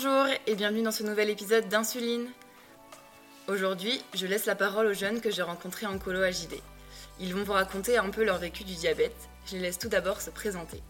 Bonjour 0.00 0.26
et 0.46 0.54
bienvenue 0.54 0.82
dans 0.82 0.92
ce 0.92 1.02
nouvel 1.02 1.28
épisode 1.28 1.68
d'Insuline. 1.68 2.28
Aujourd'hui, 3.48 4.00
je 4.14 4.28
laisse 4.28 4.46
la 4.46 4.54
parole 4.54 4.86
aux 4.86 4.94
jeunes 4.94 5.20
que 5.20 5.28
j'ai 5.28 5.42
rencontrés 5.42 5.86
en 5.86 5.98
colo 5.98 6.22
à 6.22 6.30
JD. 6.30 6.54
Ils 7.18 7.34
vont 7.34 7.42
vous 7.42 7.54
raconter 7.54 7.96
un 7.96 8.08
peu 8.10 8.22
leur 8.22 8.38
vécu 8.38 8.62
du 8.62 8.74
diabète. 8.74 9.16
Je 9.46 9.56
les 9.56 9.62
laisse 9.62 9.76
tout 9.76 9.88
d'abord 9.88 10.20
se 10.20 10.30
présenter. 10.30 10.80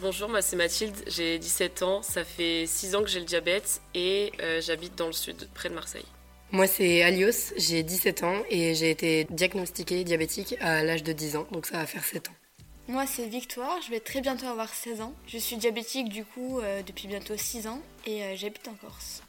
Bonjour, 0.00 0.30
moi 0.30 0.40
c'est 0.40 0.56
Mathilde, 0.56 0.96
j'ai 1.06 1.38
17 1.38 1.82
ans, 1.82 2.00
ça 2.00 2.24
fait 2.24 2.64
6 2.66 2.94
ans 2.94 3.02
que 3.02 3.10
j'ai 3.10 3.20
le 3.20 3.26
diabète 3.26 3.82
et 3.94 4.32
euh, 4.40 4.62
j'habite 4.62 4.96
dans 4.96 5.08
le 5.08 5.12
sud, 5.12 5.46
près 5.52 5.68
de 5.68 5.74
Marseille. 5.74 6.06
Moi 6.50 6.66
c'est 6.66 7.02
Alios, 7.02 7.52
j'ai 7.58 7.82
17 7.82 8.22
ans 8.22 8.42
et 8.48 8.74
j'ai 8.74 8.88
été 8.88 9.26
diagnostiquée 9.28 10.02
diabétique 10.04 10.56
à 10.62 10.82
l'âge 10.82 11.02
de 11.02 11.12
10 11.12 11.36
ans, 11.36 11.46
donc 11.52 11.66
ça 11.66 11.76
va 11.76 11.84
faire 11.84 12.04
7 12.04 12.30
ans. 12.30 12.43
Moi, 12.86 13.06
c'est 13.06 13.26
Victoire, 13.26 13.80
je 13.80 13.90
vais 13.90 14.00
très 14.00 14.20
bientôt 14.20 14.44
avoir 14.44 14.68
16 14.68 15.00
ans. 15.00 15.14
Je 15.26 15.38
suis 15.38 15.56
diabétique 15.56 16.10
du 16.10 16.22
coup 16.22 16.60
euh, 16.60 16.82
depuis 16.82 17.08
bientôt 17.08 17.34
6 17.34 17.66
ans 17.66 17.80
et 18.04 18.22
euh, 18.22 18.36
j'habite 18.36 18.68
en 18.68 18.74
Corse. 18.74 19.22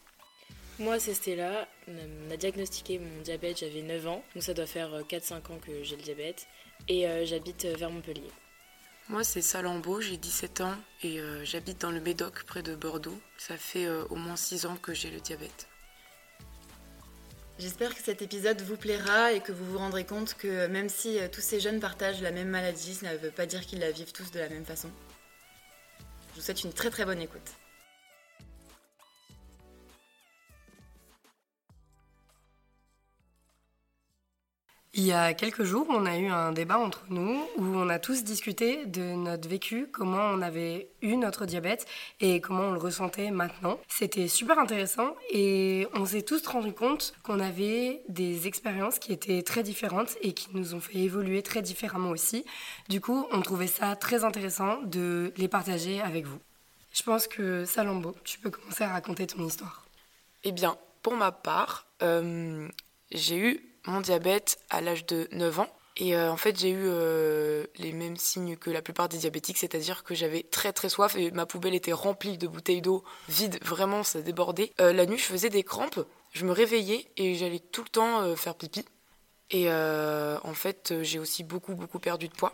Moi, 0.78 1.00
c'est 1.00 1.14
Stella. 1.14 1.66
On 1.88 2.32
a 2.32 2.36
diagnostiqué 2.36 3.00
mon 3.00 3.22
diabète, 3.22 3.60
j'avais 3.60 3.82
9 3.82 4.08
ans. 4.08 4.24
Donc 4.34 4.44
ça 4.44 4.54
doit 4.54 4.66
faire 4.66 4.90
4-5 5.10 5.36
ans 5.36 5.60
que 5.66 5.84
j'ai 5.84 5.96
le 5.96 6.02
diabète. 6.02 6.48
Et 6.90 7.08
euh, 7.08 7.26
j'habite 7.26 7.66
vers 7.66 7.90
Montpellier. 7.90 8.30
Moi, 9.08 9.24
c'est 9.24 9.42
Salambo, 9.42 10.02
j'ai 10.02 10.18
17 10.18 10.62
ans 10.62 10.76
et 11.04 11.20
j'habite 11.44 11.80
dans 11.80 11.92
le 11.92 12.02
Médoc, 12.02 12.44
près 12.46 12.64
de 12.64 12.74
Bordeaux. 12.74 13.18
Ça 13.38 13.56
fait 13.56 13.88
au 13.88 14.16
moins 14.16 14.36
6 14.36 14.66
ans 14.66 14.78
que 14.82 14.96
j'ai 14.96 15.12
le 15.12 15.20
diabète. 15.20 15.68
J'espère 17.58 17.96
que 17.96 18.04
cet 18.04 18.22
épisode 18.22 18.62
vous 18.62 18.76
plaira 18.76 19.32
et 19.32 19.40
que 19.40 19.54
vous 19.54 19.66
vous 19.66 19.78
rendrez 19.78 20.04
compte 20.04 20.34
que 20.34 20.68
même 20.68 20.90
si 20.90 21.18
tous 21.32 21.40
ces 21.42 21.62
jeunes 21.62 21.80
partagent 21.80 22.22
la 22.22 22.32
même 22.32 22.50
maladie, 22.50 22.96
ça 22.96 23.14
ne 23.14 23.18
veut 23.18 23.32
pas 23.32 23.46
dire 23.46 23.66
qu'ils 23.66 23.80
la 23.80 23.92
vivent 23.92 24.12
tous 24.12 24.30
de 24.32 24.40
la 24.40 24.50
même 24.50 24.66
façon. 24.66 24.90
Je 26.32 26.40
vous 26.40 26.46
souhaite 26.46 26.64
une 26.66 26.74
très 26.74 26.90
très 26.90 27.06
bonne 27.06 27.22
écoute. 27.22 27.52
Il 34.98 35.04
y 35.04 35.12
a 35.12 35.34
quelques 35.34 35.66
jours, 35.66 35.88
on 35.90 36.06
a 36.06 36.18
eu 36.18 36.28
un 36.28 36.54
débat 36.54 36.78
entre 36.78 37.04
nous 37.10 37.44
où 37.58 37.64
on 37.66 37.90
a 37.90 38.00
tous 38.00 38.24
discuté 38.24 38.86
de 38.86 39.02
notre 39.02 39.50
vécu, 39.50 39.90
comment 39.92 40.30
on 40.32 40.42
avait 40.42 40.88
eu 41.02 41.18
notre 41.18 41.46
diabète 41.46 41.86
et 42.22 42.40
comment 42.40 42.70
on 42.70 42.72
le 42.72 42.80
ressentait 42.80 43.30
maintenant. 43.30 43.78
C'était 43.90 44.30
super 44.30 44.58
intéressant 44.58 45.14
et 45.34 45.86
on 45.96 46.06
s'est 46.06 46.22
tous 46.22 46.48
rendu 46.48 46.72
compte 46.72 47.14
qu'on 47.24 47.42
avait 47.42 48.04
des 48.08 48.48
expériences 48.48 48.98
qui 48.98 49.12
étaient 49.12 49.42
très 49.42 49.64
différentes 49.64 50.16
et 50.22 50.32
qui 50.32 50.48
nous 50.54 50.76
ont 50.76 50.80
fait 50.80 51.00
évoluer 51.00 51.44
très 51.44 51.62
différemment 51.62 52.12
aussi. 52.12 52.46
Du 52.88 53.02
coup, 53.02 53.28
on 53.34 53.42
trouvait 53.42 53.68
ça 53.68 53.98
très 53.98 54.24
intéressant 54.24 54.82
de 54.84 55.34
les 55.36 55.50
partager 55.50 56.00
avec 56.00 56.26
vous. 56.26 56.40
Je 56.94 57.04
pense 57.04 57.28
que 57.28 57.66
Salambo, 57.66 58.16
tu 58.24 58.40
peux 58.40 58.50
commencer 58.50 58.86
à 58.86 58.94
raconter 58.94 59.28
ton 59.28 59.46
histoire. 59.46 59.86
Eh 60.46 60.54
bien, 60.54 60.78
pour 61.02 61.18
ma 61.18 61.34
part, 61.34 61.86
euh, 62.02 62.70
j'ai 63.12 63.38
eu 63.38 63.75
mon 63.86 64.02
diabète 64.02 64.60
à 64.70 64.82
l'âge 64.82 65.06
de 65.06 65.28
9 65.32 65.60
ans. 65.60 65.70
Et 65.98 66.16
euh, 66.16 66.30
en 66.30 66.36
fait, 66.36 66.60
j'ai 66.60 66.72
eu 66.72 66.84
euh, 66.88 67.66
les 67.78 67.94
mêmes 67.94 68.18
signes 68.18 68.58
que 68.58 68.70
la 68.70 68.82
plupart 68.82 69.08
des 69.08 69.18
diabétiques, 69.18 69.58
c'est-à-dire 69.58 70.04
que 70.04 70.14
j'avais 70.14 70.44
très 70.44 70.74
très 70.74 70.90
soif 70.90 71.16
et 71.16 71.32
ma 71.32 71.46
poubelle 71.46 71.74
était 71.74 71.94
remplie 71.94 72.38
de 72.38 72.48
bouteilles 72.48 72.82
d'eau 72.82 73.04
vides, 73.30 73.64
vraiment 73.64 74.04
ça 74.04 74.22
débordait. 74.22 74.74
Euh, 74.82 74.92
la 74.92 75.06
nuit, 75.06 75.18
je 75.18 75.24
faisais 75.24 75.50
des 75.50 75.64
crampes, 75.64 76.06
je 76.34 76.46
me 76.46 76.52
réveillais 76.52 77.08
et 77.16 77.36
j'allais 77.36 77.60
tout 77.60 77.82
le 77.82 77.90
temps 77.90 78.36
faire 78.36 78.56
pipi. 78.56 78.84
Et 79.52 79.72
en 79.72 80.54
fait, 80.54 80.94
j'ai 81.02 81.20
aussi 81.20 81.44
beaucoup 81.44 81.76
beaucoup 81.76 82.00
perdu 82.00 82.28
de 82.28 82.34
poids. 82.34 82.52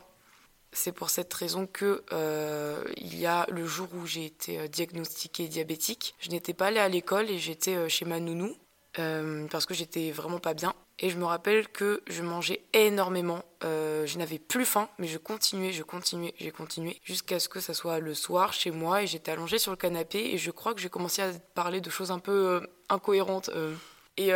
C'est 0.71 0.91
pour 0.91 1.09
cette 1.09 1.33
raison 1.33 1.65
que 1.65 2.03
il 2.97 3.17
y 3.17 3.25
a 3.25 3.47
le 3.49 3.65
jour 3.65 3.87
où 3.95 4.05
j'ai 4.05 4.25
été 4.25 4.69
diagnostiquée 4.69 5.47
diabétique, 5.47 6.13
je 6.19 6.29
n'étais 6.29 6.53
pas 6.53 6.67
allée 6.67 6.79
à 6.79 6.89
l'école 6.89 7.29
et 7.31 7.39
j'étais 7.39 7.89
chez 7.89 8.05
ma 8.05 8.19
nounou 8.19 8.55
parce 8.93 9.65
que 9.65 9.73
j'étais 9.73 10.11
vraiment 10.11 10.39
pas 10.39 10.53
bien. 10.53 10.75
Et 11.03 11.09
je 11.09 11.17
me 11.17 11.25
rappelle 11.25 11.67
que 11.67 12.03
je 12.07 12.21
mangeais 12.21 12.61
énormément. 12.73 13.43
Euh, 13.63 14.05
je 14.05 14.19
n'avais 14.19 14.37
plus 14.37 14.65
faim, 14.65 14.87
mais 14.99 15.07
je 15.07 15.17
continuais, 15.17 15.71
je 15.71 15.81
continuais, 15.81 16.35
j'ai 16.39 16.51
continué 16.51 17.01
jusqu'à 17.03 17.39
ce 17.39 17.49
que 17.49 17.59
ça 17.59 17.73
soit 17.73 17.99
le 17.99 18.13
soir 18.13 18.53
chez 18.53 18.69
moi 18.69 19.01
et 19.01 19.07
j'étais 19.07 19.31
allongée 19.31 19.57
sur 19.57 19.71
le 19.71 19.77
canapé 19.77 20.19
et 20.19 20.37
je 20.37 20.51
crois 20.51 20.75
que 20.75 20.79
j'ai 20.79 20.89
commencé 20.89 21.23
à 21.23 21.31
parler 21.55 21.81
de 21.81 21.89
choses 21.89 22.11
un 22.11 22.19
peu 22.19 22.31
euh, 22.31 22.59
incohérentes. 22.89 23.49
Euh. 23.55 23.75
Et 24.17 24.31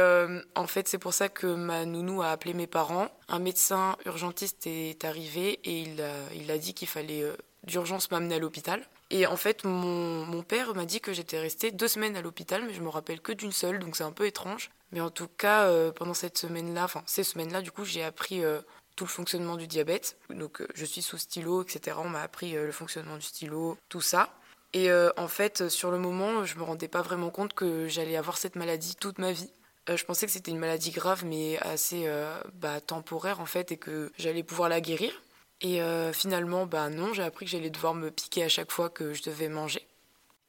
en 0.56 0.68
fait, 0.68 0.88
c'est 0.88 0.98
pour 0.98 1.14
ça 1.14 1.30
que 1.30 1.46
ma 1.46 1.86
nounou 1.86 2.24
a 2.24 2.30
appelé 2.30 2.56
mes 2.56 2.66
parents. 2.66 3.09
Un 3.28 3.38
médecin 3.38 3.97
urgentiste 4.06 4.66
est 4.66 5.03
arrivé 5.06 5.59
et 5.64 5.82
il 5.82 6.03
il 6.34 6.50
a 6.50 6.58
dit 6.58 6.74
qu'il 6.74 6.88
fallait 6.88 7.24
d'urgence 7.66 8.09
m'amener 8.09 8.36
à 8.36 8.40
l'hôpital. 8.40 8.82
Et 9.11 9.27
en 9.27 9.38
fait, 9.38 9.63
mon, 9.63 10.25
mon 10.25 10.41
père 10.41 10.73
m'a 10.73 10.85
dit 10.85 10.99
que 10.99 11.13
j'étais 11.13 11.39
restée 11.39 11.71
deux 11.71 11.88
semaines 11.88 12.17
à 12.17 12.21
l'hôpital, 12.21 12.63
mais 12.66 12.73
je 12.73 12.81
me 12.81 12.89
rappelle 12.89 13.21
que 13.21 13.31
d'une 13.31 13.51
seule, 13.51 13.79
donc 13.79 13.95
c'est 13.95 14.03
un 14.03 14.11
peu 14.11 14.25
étrange. 14.25 14.71
Mais 14.91 15.01
en 15.01 15.09
tout 15.09 15.27
cas, 15.27 15.67
euh, 15.67 15.91
pendant 15.91 16.13
cette 16.13 16.38
semaine-là, 16.38 16.85
enfin 16.85 17.03
ces 17.05 17.23
semaines-là, 17.23 17.61
du 17.61 17.71
coup, 17.71 17.85
j'ai 17.85 18.03
appris 18.03 18.43
euh, 18.43 18.61
tout 18.95 19.03
le 19.03 19.09
fonctionnement 19.09 19.57
du 19.57 19.67
diabète. 19.67 20.17
Donc 20.29 20.61
euh, 20.61 20.67
je 20.73 20.85
suis 20.85 21.01
sous 21.01 21.17
stylo, 21.17 21.63
etc. 21.63 21.97
On 22.03 22.09
m'a 22.09 22.21
appris 22.21 22.53
le 22.53 22.71
fonctionnement 22.71 23.17
du 23.17 23.25
stylo, 23.25 23.77
tout 23.89 24.01
ça. 24.01 24.33
Et 24.73 24.91
en 24.91 25.29
fait, 25.29 25.69
sur 25.69 25.89
le 25.89 25.97
moment, 25.97 26.43
je 26.43 26.57
me 26.57 26.63
rendais 26.63 26.89
pas 26.89 27.01
vraiment 27.01 27.29
compte 27.29 27.53
que 27.53 27.87
j'allais 27.87 28.17
avoir 28.17 28.37
cette 28.37 28.57
maladie 28.57 28.97
toute 28.97 29.19
ma 29.19 29.31
vie. 29.31 29.49
je 29.87 30.03
pensais 30.03 30.25
que 30.25 30.33
c'était 30.33 30.51
une 30.51 30.59
maladie 30.59 30.91
grave, 30.91 31.23
mais 31.23 31.57
assez 31.59 32.11
bah, 32.55 32.81
temporaire 32.81 33.39
en 33.39 33.45
fait, 33.45 33.72
et 33.72 33.77
que 33.77 34.11
j'allais 34.17 34.43
pouvoir 34.43 34.67
la 34.67 34.81
guérir. 34.81 35.13
Et 35.61 35.79
finalement, 36.13 36.66
bah 36.66 36.89
non, 36.89 37.13
j'ai 37.13 37.23
appris 37.23 37.45
que 37.45 37.51
j'allais 37.51 37.69
devoir 37.69 37.95
me 37.95 38.11
piquer 38.11 38.43
à 38.43 38.49
chaque 38.49 38.71
fois 38.71 38.89
que 38.89 39.13
je 39.13 39.23
devais 39.23 39.49
manger. 39.49 39.88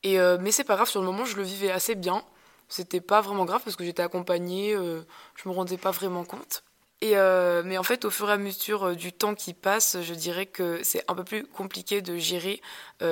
Et 0.03 0.19
mais 0.41 0.51
c'est 0.53 0.65
pas 0.65 0.75
grave, 0.75 0.89
sur 0.89 1.01
le 1.01 1.07
moment, 1.07 1.25
je 1.25 1.37
le 1.37 1.43
vivais 1.43 1.71
assez 1.71 1.95
bien. 1.95 2.25
C'était 2.69 3.01
pas 3.01 3.21
vraiment 3.21 3.45
grave 3.45 3.63
parce 3.65 3.77
que 3.77 3.85
j'étais 3.85 4.03
accompagnée, 4.03 4.75
euh, 4.75 5.03
je 5.37 5.49
me 5.49 5.55
rendais 5.55 5.77
pas 5.77 5.93
vraiment 5.93 6.25
compte. 6.25 6.65
Et 7.01 7.17
euh, 7.17 7.63
mais 7.65 7.79
en 7.79 7.83
fait, 7.83 8.05
au 8.05 8.11
fur 8.11 8.29
et 8.29 8.33
à 8.33 8.39
mesure 8.39 8.89
euh, 8.89 8.95
du 8.95 9.13
temps 9.13 9.35
qui 9.35 9.55
passe, 9.55 9.99
je 10.03 10.15
dirais 10.15 10.47
que 10.47 10.83
c'est 10.83 11.05
un 11.09 11.15
peu 11.15 11.25
plus 11.25 11.47
compliqué 11.47 12.01
de 12.03 12.17
gérer 12.17 12.61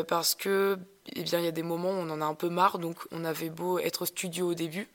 parce 0.08 0.34
que 0.34 0.78
eh 1.14 1.22
bien, 1.22 1.38
il 1.38 1.44
y 1.44 1.48
a 1.48 1.52
des 1.52 1.62
moments 1.62 1.90
où 1.90 1.96
on 1.96 2.10
en 2.10 2.20
a 2.20 2.24
un 2.24 2.34
peu 2.34 2.48
marre. 2.48 2.78
Donc, 2.78 2.96
on 3.12 3.24
avait 3.24 3.50
beau 3.50 3.78
être 3.78 4.06
studio 4.06 4.50
au 4.50 4.54
début, 4.54 4.88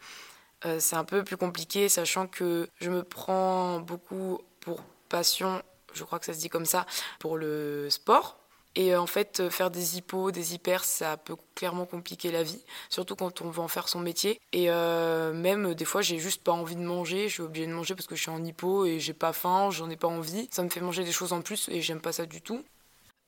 c'est 0.80 0.96
un 0.96 1.04
peu 1.04 1.24
plus 1.24 1.38
compliqué, 1.38 1.88
sachant 1.88 2.28
que 2.28 2.68
je 2.82 2.90
me 2.90 3.04
prends 3.04 3.80
beaucoup 3.80 4.42
pour 4.60 4.84
passion, 5.08 5.62
je 5.94 6.04
crois 6.04 6.20
que 6.20 6.26
ça 6.26 6.34
se 6.34 6.40
dit 6.40 6.50
comme 6.50 6.66
ça, 6.66 6.86
pour 7.20 7.38
le 7.38 7.90
sport. 7.90 8.40
Et 8.76 8.94
euh, 8.94 9.02
en 9.02 9.08
fait, 9.08 9.40
euh, 9.40 9.50
faire 9.50 9.72
des 9.72 9.98
hippos, 9.98 10.32
des 10.32 10.54
hyper, 10.54 10.84
ça 10.84 11.18
peut 11.18 11.36
clairement 11.56 11.86
compliquer 11.86 12.32
la 12.32 12.44
vie, 12.44 12.64
surtout 12.90 13.16
quand 13.16 13.42
on 13.42 13.50
veut 13.50 13.62
en 13.62 13.68
faire 13.68 13.90
son 13.90 14.00
métier. 14.00 14.40
Et 14.54 14.70
euh, 14.70 15.34
même 15.34 15.74
des 15.74 15.86
fois, 15.86 16.02
j'ai 16.02 16.20
juste 16.20 16.44
pas 16.44 16.52
envie 16.52 16.76
de 16.76 16.82
manger, 16.82 17.28
je 17.28 17.34
suis 17.34 17.44
obligée 17.44 17.68
de 17.68 17.74
manger 17.74 17.96
parce 17.96 18.08
que 18.08 18.16
je 18.16 18.22
suis 18.22 18.32
en 18.32 18.44
hypo 18.44 18.86
et 18.86 19.00
j'ai 19.00 19.14
pas 19.14 19.34
faim, 19.34 19.70
j'en 19.72 19.90
ai 19.90 19.98
pas 19.98 20.08
envie. 20.08 20.48
Ça 20.52 20.64
me 20.64 20.70
fait 20.70 20.82
manger 20.82 21.04
des 21.04 21.12
choses 21.12 21.34
en 21.34 21.42
plus 21.42 21.68
et 21.70 21.82
j'aime 21.82 22.00
pas 22.00 22.12
ça 22.12 22.26
du 22.26 22.42
tout. 22.42 22.64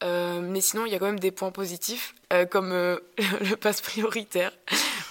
mais 0.03 0.61
sinon, 0.61 0.85
il 0.85 0.91
y 0.91 0.95
a 0.95 0.99
quand 0.99 1.05
même 1.05 1.19
des 1.19 1.31
points 1.31 1.51
positifs, 1.51 2.15
comme 2.49 2.69
le 3.19 3.55
pass 3.55 3.81
prioritaire. 3.81 4.51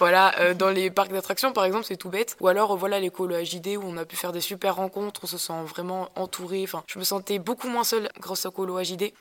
Voilà, 0.01 0.53
dans 0.55 0.69
les 0.69 0.89
parcs 0.89 1.11
d'attractions, 1.11 1.53
par 1.53 1.63
exemple, 1.65 1.85
c'est 1.85 1.95
tout 1.95 2.09
bête. 2.09 2.35
Ou 2.39 2.47
alors, 2.47 2.75
voilà, 2.75 2.99
les 2.99 3.09
colos 3.09 3.43
JD 3.43 3.77
où 3.77 3.83
on 3.83 3.97
a 3.97 4.05
pu 4.05 4.15
faire 4.15 4.31
des 4.31 4.41
super 4.41 4.75
rencontres, 4.75 5.21
on 5.23 5.27
se 5.27 5.37
sent 5.37 5.63
vraiment 5.65 6.09
entouré. 6.15 6.63
Enfin, 6.63 6.83
je 6.87 6.97
me 6.97 7.03
sentais 7.03 7.37
beaucoup 7.37 7.69
moins 7.69 7.83
seule 7.83 8.09
grâce 8.19 8.45
au 8.45 8.51
colo 8.51 8.83
JD. 8.83 9.13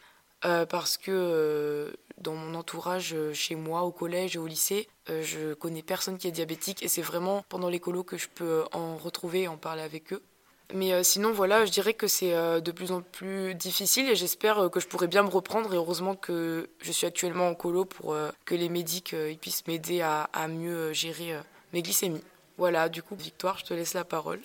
Euh, 0.47 0.65
parce 0.65 0.97
que 0.97 1.11
euh, 1.11 1.93
dans 2.19 2.35
mon 2.35 2.55
entourage, 2.55 3.13
euh, 3.15 3.35
chez 3.35 3.57
moi, 3.57 3.83
au 3.83 3.93
collège 3.93 4.37
et 4.37 4.39
au 4.39 4.47
lycée, 4.47 4.89
je 5.09 5.55
connais 5.55 5.83
personne 5.83 6.19
qui 6.19 6.29
est 6.29 6.31
diabétique 6.31 6.85
et 6.85 6.89
c'est 6.89 7.03
vraiment 7.03 7.45
pendant 7.49 7.69
les 7.69 7.81
colos 7.81 8.05
que 8.05 8.17
je 8.17 8.29
peux 8.29 8.65
en 8.71 8.97
retrouver 8.97 9.43
et 9.43 9.49
en 9.49 9.57
parler 9.57 9.83
avec 9.83 10.13
eux. 10.13 10.23
Mais 10.75 11.03
sinon, 11.05 11.33
voilà, 11.33 11.65
je 11.65 11.71
dirais 11.71 11.95
que 11.95 12.07
c'est 12.07 12.33
de 12.33 12.71
plus 12.71 12.93
en 12.93 13.03
plus 13.03 13.55
difficile 13.55 14.09
et 14.09 14.17
j'espère 14.17 14.71
que 14.71 14.81
je 14.81 14.87
pourrai 14.87 15.07
bien 15.07 15.23
me 15.23 15.29
reprendre 15.29 15.73
et 15.73 15.77
heureusement 15.77 16.15
que 16.15 16.69
je 16.81 16.93
suis 16.93 17.07
actuellement 17.07 17.49
en 17.49 17.55
colo 17.55 17.85
pour 17.85 18.17
que 18.45 18.55
les 18.55 18.69
médics 18.69 19.15
puissent 19.41 19.67
m'aider 19.67 20.01
à, 20.03 20.29
mieux 20.49 20.93
gérer 20.93 21.39
mes 21.73 21.83
glycémies. 21.83 22.23
Voilà, 22.59 22.89
du 22.89 23.03
coup, 23.03 23.17
Victoire, 23.17 23.59
je 23.59 23.65
te 23.65 23.75
laisse 23.75 23.95
la 23.95 24.05
parole. 24.05 24.41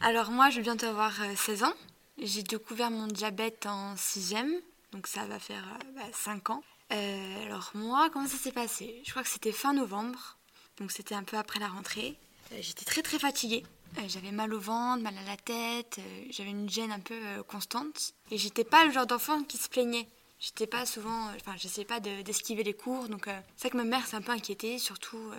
Alors 0.00 0.30
moi, 0.30 0.50
je 0.50 0.60
viens 0.60 0.76
d'avoir 0.76 1.12
16 1.36 1.64
ans. 1.64 1.74
J'ai 2.18 2.42
découvert 2.42 2.90
mon 2.90 3.06
diabète 3.06 3.66
en 3.66 3.94
6e 3.94 4.60
donc 4.92 5.06
ça 5.06 5.24
va 5.26 5.38
faire 5.38 5.64
5 6.12 6.32
euh, 6.32 6.34
bah, 6.34 6.54
ans. 6.54 6.62
Euh, 6.92 7.46
alors 7.46 7.70
moi, 7.74 8.10
comment 8.12 8.26
ça 8.26 8.36
s'est 8.36 8.52
passé? 8.52 9.02
Je 9.04 9.10
crois 9.10 9.22
que 9.22 9.28
c'était 9.28 9.52
fin 9.52 9.72
novembre, 9.72 10.36
donc 10.78 10.90
c'était 10.90 11.14
un 11.14 11.22
peu 11.22 11.36
après 11.36 11.60
la 11.60 11.68
rentrée. 11.68 12.16
Euh, 12.52 12.58
j'étais 12.60 12.84
très 12.84 13.02
très 13.02 13.18
fatiguée. 13.18 13.64
J'avais 14.08 14.32
mal 14.32 14.52
au 14.54 14.60
ventre, 14.60 15.02
mal 15.02 15.16
à 15.18 15.30
la 15.30 15.36
tête, 15.36 16.00
j'avais 16.30 16.50
une 16.50 16.68
gêne 16.68 16.92
un 16.92 17.00
peu 17.00 17.42
constante. 17.46 18.14
Et 18.30 18.38
j'étais 18.38 18.64
pas 18.64 18.84
le 18.84 18.92
genre 18.92 19.06
d'enfant 19.06 19.42
qui 19.42 19.58
se 19.58 19.68
plaignait. 19.68 20.08
J'étais 20.38 20.66
pas 20.66 20.86
souvent, 20.86 21.26
enfin 21.36 21.54
j'essayais 21.58 21.86
pas 21.86 22.00
d'esquiver 22.00 22.62
les 22.62 22.72
cours, 22.72 23.08
donc 23.08 23.26
c'est 23.56 23.68
vrai 23.68 23.70
que 23.70 23.76
ma 23.76 23.84
mère 23.84 24.06
s'est 24.06 24.16
un 24.16 24.22
peu 24.22 24.32
inquiétée, 24.32 24.78
surtout 24.78 25.32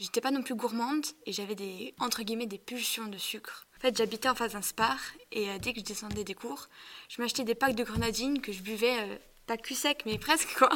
j'étais 0.00 0.20
pas 0.20 0.30
non 0.30 0.42
plus 0.42 0.54
gourmande 0.54 1.06
et 1.26 1.32
j'avais 1.32 1.54
des, 1.54 1.94
entre 2.00 2.22
guillemets, 2.22 2.46
des 2.46 2.58
pulsions 2.58 3.06
de 3.06 3.18
sucre. 3.18 3.66
En 3.76 3.80
fait, 3.80 3.96
j'habitais 3.96 4.28
en 4.28 4.34
face 4.34 4.52
d'un 4.52 4.62
spar 4.62 4.98
et 5.30 5.48
euh, 5.50 5.58
dès 5.58 5.72
que 5.72 5.80
je 5.80 5.84
descendais 5.84 6.24
des 6.24 6.34
cours, 6.34 6.68
je 7.08 7.22
m'achetais 7.22 7.44
des 7.44 7.54
packs 7.54 7.76
de 7.76 7.84
grenadines 7.84 8.40
que 8.40 8.52
je 8.52 8.62
buvais, 8.62 8.98
euh, 9.00 9.16
pas 9.46 9.56
cul 9.56 9.74
sec, 9.74 10.02
mais 10.06 10.18
presque 10.26 10.54
quoi. 10.56 10.70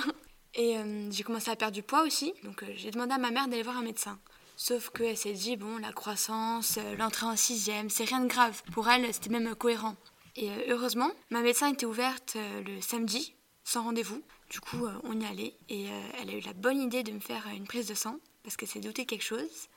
Et 0.55 0.77
j'ai 1.11 1.25
commencé 1.25 1.51
à 1.51 1.57
perdre 1.57 1.75
du 1.75 1.83
poids 1.83 2.03
aussi. 2.03 2.33
Donc 2.45 2.65
j'ai 2.77 2.93
demandé 2.93 3.13
à 3.13 3.19
ma 3.19 3.33
mère 3.33 3.49
d'aller 3.49 3.65
voir 3.65 3.77
un 3.77 3.83
médecin. 3.83 4.21
Sauf 4.57 4.91
qu'elle 4.91 5.17
s'est 5.17 5.33
dit, 5.33 5.57
bon, 5.57 5.79
la 5.79 5.93
croissance, 5.93 6.79
l'entrée 6.97 7.27
en 7.27 7.37
sixième, 7.37 7.91
c'est 7.91 8.05
rien 8.05 8.21
de 8.21 8.29
grave. 8.29 8.63
Pour 8.73 8.89
elle, 8.89 9.13
c'était 9.13 9.31
même 9.31 9.55
cohérent. 9.55 9.97
Et 10.37 10.49
heureusement, 10.69 11.11
ma 11.31 11.41
médecin 11.41 11.73
était 11.73 11.87
ouverte 11.87 12.37
le 12.67 12.81
samedi, 12.81 13.35
sans 13.65 13.83
rendez-vous. 13.83 14.23
Du 14.51 14.61
coup, 14.61 14.87
on 15.03 15.21
y 15.21 15.27
allait. 15.27 15.57
Et 15.69 15.87
elle 16.21 16.31
a 16.31 16.33
eu 16.35 16.41
la 16.41 16.53
bonne 16.53 16.81
idée 16.81 17.03
de 17.03 17.13
me 17.13 17.21
faire 17.21 17.47
une 17.55 17.67
prise 17.67 17.89
de 17.89 17.95
sang, 17.95 18.17
parce 18.43 18.57
qu'elle 18.57 18.69
s'est 18.69 18.81
douté 18.81 19.07
quelque 19.07 19.25
chose. 19.25 19.69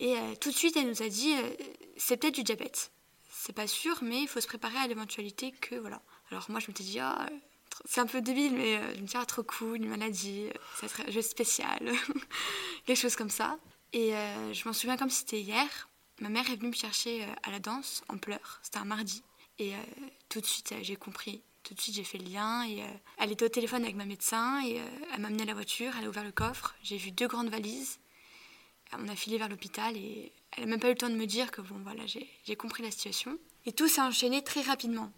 Et 0.00 0.14
tout 0.40 0.50
de 0.50 0.56
suite, 0.56 0.76
elle 0.76 0.88
nous 0.88 1.02
a 1.02 1.08
dit, 1.08 1.34
c'est 1.96 2.16
peut-être 2.18 2.34
du 2.34 2.42
diabète. 2.42 2.92
C'est 3.30 3.54
pas 3.54 3.66
sûr, 3.66 3.98
mais 4.02 4.22
il 4.22 4.28
faut 4.28 4.40
se 4.40 4.46
préparer 4.46 4.78
à 4.78 4.86
l'éventualité 4.86 5.52
que, 5.52 5.76
voilà. 5.76 6.02
Alors 6.30 6.46
moi, 6.50 6.60
je 6.60 6.70
me 6.70 6.74
suis 6.74 6.84
dit, 6.84 6.98
ah, 7.00 7.28
c'est 7.84 8.00
un 8.00 8.06
peu 8.06 8.20
débile, 8.20 8.54
mais 8.54 8.80
je 8.94 9.00
me 9.00 9.06
dis, 9.06 9.16
ah, 9.16 9.24
trop 9.24 9.42
cool, 9.42 9.76
une 9.76 9.88
maladie, 9.88 10.48
serait 10.80 11.06
un 11.06 11.10
jeu 11.10 11.22
spécial, 11.22 11.78
quelque 12.86 12.98
chose 12.98 13.16
comme 13.16 13.30
ça. 13.30 13.58
Et 13.92 14.14
euh, 14.14 14.52
je 14.52 14.66
m'en 14.66 14.72
souviens 14.72 14.96
comme 14.96 15.10
si 15.10 15.20
c'était 15.20 15.40
hier. 15.40 15.88
Ma 16.20 16.28
mère 16.28 16.48
est 16.50 16.56
venue 16.56 16.70
me 16.70 16.74
chercher 16.74 17.24
euh, 17.24 17.26
à 17.42 17.50
la 17.50 17.58
danse 17.58 18.02
en 18.08 18.18
pleurs. 18.18 18.60
C'était 18.62 18.78
un 18.78 18.84
mardi. 18.84 19.22
Et 19.58 19.74
euh, 19.74 19.78
tout 20.28 20.40
de 20.40 20.46
suite, 20.46 20.74
j'ai 20.82 20.96
compris. 20.96 21.42
Tout 21.62 21.74
de 21.74 21.80
suite, 21.80 21.94
j'ai 21.94 22.04
fait 22.04 22.18
le 22.18 22.26
lien. 22.26 22.66
Et 22.68 22.82
elle 23.18 23.32
était 23.32 23.44
au 23.44 23.48
téléphone 23.48 23.82
avec 23.82 23.96
ma 23.96 24.04
médecin. 24.04 24.64
Et 24.64 24.80
elle 25.12 25.20
m'a 25.20 25.28
amené 25.28 25.42
à 25.42 25.46
la 25.46 25.54
voiture. 25.54 25.92
Elle 25.98 26.04
a 26.04 26.08
ouvert 26.08 26.24
le 26.24 26.32
coffre. 26.32 26.76
J'ai 26.82 26.96
vu 26.96 27.10
deux 27.10 27.26
grandes 27.26 27.48
valises. 27.48 27.98
On 28.92 29.08
a 29.08 29.16
filé 29.16 29.36
vers 29.36 29.48
l'hôpital. 29.48 29.96
Et 29.96 30.32
elle 30.52 30.64
n'a 30.64 30.70
même 30.70 30.80
pas 30.80 30.88
eu 30.88 30.92
le 30.92 30.98
temps 30.98 31.08
de 31.08 31.16
me 31.16 31.26
dire 31.26 31.50
que 31.50 31.60
bon, 31.62 31.76
voilà, 31.82 32.04
j'ai 32.06 32.56
compris 32.56 32.84
la 32.84 32.92
situation. 32.92 33.36
Et 33.64 33.72
tout 33.72 33.88
s'est 33.88 34.00
enchaîné 34.00 34.44
très 34.44 34.60
rapidement. 34.62 35.10